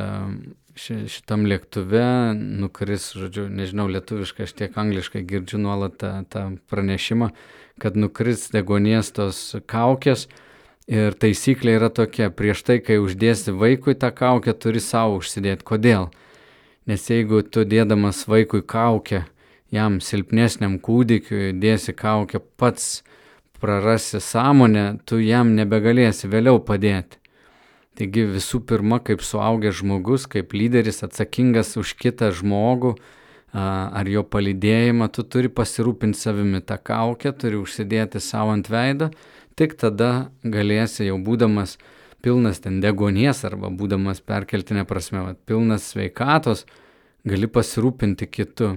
šitam 0.76 1.46
lėktuve, 1.48 2.36
nukris, 2.36 3.12
žodžiu, 3.16 3.48
nežinau, 3.52 3.88
lietuviškai, 3.92 4.48
aš 4.48 4.54
tiek 4.60 4.76
angliškai 4.78 5.24
girdžiu 5.28 5.60
nuolat 5.64 5.96
tą, 6.02 6.12
tą 6.32 6.44
pranešimą, 6.72 7.30
kad 7.82 7.96
nukris 8.00 8.50
degonies 8.54 9.12
tos 9.16 9.40
kaukės 9.72 10.28
ir 10.92 11.16
taisyklė 11.18 11.78
yra 11.80 11.90
tokia, 11.90 12.30
prieš 12.30 12.64
tai, 12.68 12.80
kai 12.84 13.00
uždėsi 13.02 13.56
vaikui 13.56 13.96
tą 14.00 14.12
kaukę, 14.16 14.54
turi 14.54 14.84
savo 14.84 15.20
užsidėti. 15.22 15.66
Kodėl? 15.66 16.10
Nes 16.86 17.08
jeigu 17.10 17.42
tu 17.42 17.66
dėdamas 17.66 18.26
vaikui 18.30 18.62
kaukę, 18.62 19.24
jam 19.74 20.00
silpnesniam 20.04 20.78
kūdikiui 20.84 21.56
dėsi 21.58 21.96
kaukę, 21.98 22.44
pats 22.60 23.02
prarasi 23.62 24.22
sąmonę, 24.22 25.00
tu 25.08 25.20
jam 25.24 25.56
nebegalėsi 25.58 26.30
vėliau 26.30 26.60
padėti. 26.62 27.18
Taigi 27.96 28.26
visų 28.28 28.60
pirma, 28.68 29.00
kaip 29.00 29.22
suaugęs 29.24 29.78
žmogus, 29.80 30.26
kaip 30.28 30.52
lyderis 30.52 31.04
atsakingas 31.06 31.78
už 31.80 31.94
kitą 31.96 32.34
žmogų 32.36 32.96
ar 33.56 34.08
jo 34.12 34.26
palydėjimą, 34.28 35.08
tu 35.16 35.24
turi 35.24 35.48
pasirūpinti 35.48 36.20
savimi 36.20 36.60
tą 36.60 36.76
kaukę, 36.76 37.32
turi 37.40 37.56
užsidėti 37.62 38.20
savo 38.20 38.52
ant 38.52 38.68
veido, 38.68 39.14
tik 39.56 39.78
tada 39.80 40.28
galėsi 40.44 41.08
jau 41.08 41.16
būdamas 41.24 41.78
pilnas 42.26 42.60
ten 42.60 42.82
degonies 42.84 43.46
arba 43.48 43.70
būdamas 43.72 44.20
perkeltinė 44.20 44.84
prasme, 44.90 45.22
va, 45.24 45.36
pilnas 45.48 45.88
sveikatos, 45.94 46.66
gali 47.24 47.48
pasirūpinti 47.48 48.28
kitu. 48.28 48.74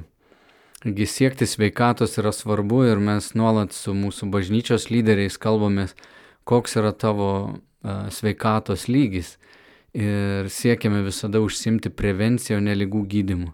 Taigi 0.85 1.09
siekti 1.11 1.49
sveikatos 1.49 2.15
yra 2.21 2.31
svarbu 2.31 2.85
ir 2.87 3.01
mes 3.03 3.33
nuolat 3.35 3.75
su 3.75 3.97
mūsų 3.99 4.29
bažnyčios 4.31 4.93
lyderiais 4.93 5.41
kalbamės, 5.43 5.97
koks 6.47 6.79
yra 6.79 6.93
tavo 6.95 7.31
sveikatos 7.85 8.89
lygis 8.89 9.37
ir 9.95 10.49
siekiame 10.53 11.03
visada 11.07 11.41
užsimti 11.41 11.91
prevenciją, 11.91 12.59
o 12.59 12.65
ne 12.65 12.75
lygų 12.77 13.05
gydimu. 13.15 13.53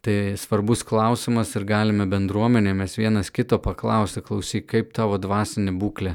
Tai 0.00 0.16
svarbus 0.40 0.80
klausimas 0.86 1.52
ir 1.58 1.66
galime 1.68 2.06
bendruomenė 2.08 2.72
mes 2.74 2.96
vienas 2.96 3.28
kito 3.30 3.58
paklausti, 3.60 4.22
klausyk, 4.24 4.64
kaip 4.72 4.94
tavo 4.96 5.18
dvasinė 5.20 5.74
būklė, 5.76 6.14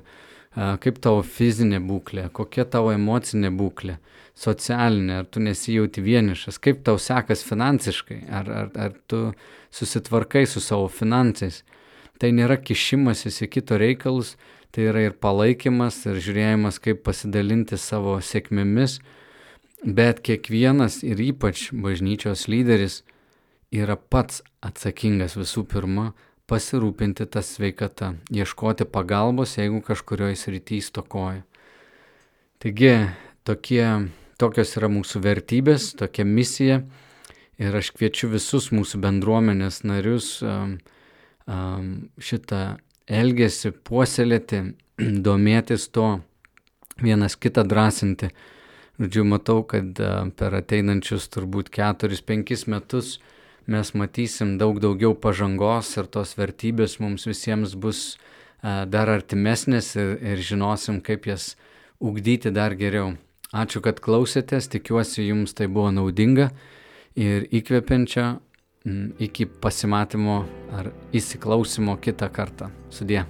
kaip 0.81 0.97
tavo 1.03 1.21
fizinė 1.21 1.79
būklė, 1.85 2.31
kokia 2.33 2.65
tavo 2.65 2.89
emocinė 2.95 3.51
būklė, 3.53 3.99
socialinė, 4.35 5.19
ar 5.21 5.29
tu 5.29 5.43
nesijauti 5.43 6.01
vienišas, 6.01 6.57
kaip 6.57 6.81
tau 6.87 6.97
sekas 6.97 7.45
finansiškai, 7.45 8.23
ar, 8.25 8.49
ar, 8.49 8.73
ar 8.87 8.97
tu 9.07 9.21
susitvarkai 9.75 10.47
su 10.49 10.63
savo 10.63 10.89
finansais. 10.89 11.61
Tai 12.17 12.31
nėra 12.31 12.57
kišimasis 12.57 13.43
į 13.45 13.51
kito 13.53 13.77
reikalus, 13.77 14.33
tai 14.75 14.89
yra 14.91 15.05
ir 15.07 15.13
palaikymas, 15.23 16.01
ir 16.09 16.19
žiūrėjimas, 16.19 16.81
kaip 16.83 17.05
pasidalinti 17.07 17.79
savo 17.79 18.17
sėkmėmis, 18.19 18.97
bet 19.87 20.19
kiekvienas 20.25 20.99
ir 21.07 21.21
ypač 21.23 21.69
bažnyčios 21.71 22.49
lyderis 22.51 23.03
yra 23.71 23.95
pats 23.95 24.41
atsakingas 24.59 25.37
visų 25.39 25.63
pirma 25.71 26.09
pasirūpinti 26.51 27.25
tą 27.31 27.41
sveikatą, 27.41 28.11
ieškoti 28.35 28.85
pagalbos, 28.91 29.55
jeigu 29.57 29.79
kažkurioje 29.85 30.37
srityje 30.43 30.89
stokoja. 30.89 31.45
Taigi, 32.61 32.91
tokie, 33.47 33.85
tokios 34.41 34.75
yra 34.77 34.89
mūsų 34.91 35.21
vertybės, 35.23 35.93
tokia 35.97 36.27
misija 36.27 36.81
ir 37.61 37.79
aš 37.79 37.93
kviečiu 37.95 38.29
visus 38.35 38.69
mūsų 38.75 38.99
bendruomenės 39.07 39.85
narius 39.87 40.37
um, 40.43 40.77
um, 41.47 41.89
šitą 42.19 42.75
elgesį 43.07 43.73
puoselėti, 43.87 44.61
domėtis 45.27 45.89
to, 45.93 46.19
vienas 47.01 47.35
kitą 47.35 47.65
drąsinti. 47.67 48.31
Žodžiu, 48.95 49.25
matau, 49.27 49.63
kad 49.67 49.97
uh, 49.99 50.29
per 50.39 50.55
ateinančius 50.55 51.27
turbūt 51.33 51.73
4-5 51.75 52.69
metus 52.71 53.17
mes 53.67 53.91
matysim 53.97 54.55
daug 54.61 54.77
daugiau 54.79 55.15
pažangos 55.17 55.89
ir 55.97 56.07
tos 56.13 56.35
vertybės 56.37 56.99
mums 57.01 57.25
visiems 57.25 57.73
bus 57.75 58.15
dar 58.65 59.09
artimesnės 59.09 59.93
ir, 59.95 60.15
ir 60.21 60.41
žinosim, 60.41 61.01
kaip 61.01 61.27
jas 61.29 61.53
ugdyti 62.01 62.51
dar 62.51 62.75
geriau. 62.77 63.13
Ačiū, 63.55 63.81
kad 63.85 64.01
klausėtės, 64.03 64.67
tikiuosi 64.73 65.27
jums 65.27 65.53
tai 65.55 65.67
buvo 65.71 65.91
naudinga 65.93 66.49
ir 67.15 67.45
įkvepiančia 67.55 68.39
iki 69.19 69.45
pasimatymo 69.45 70.43
ar 70.77 70.91
įsiklausimo 71.13 71.97
kitą 71.97 72.29
kartą. 72.29 72.69
Sudie. 72.89 73.25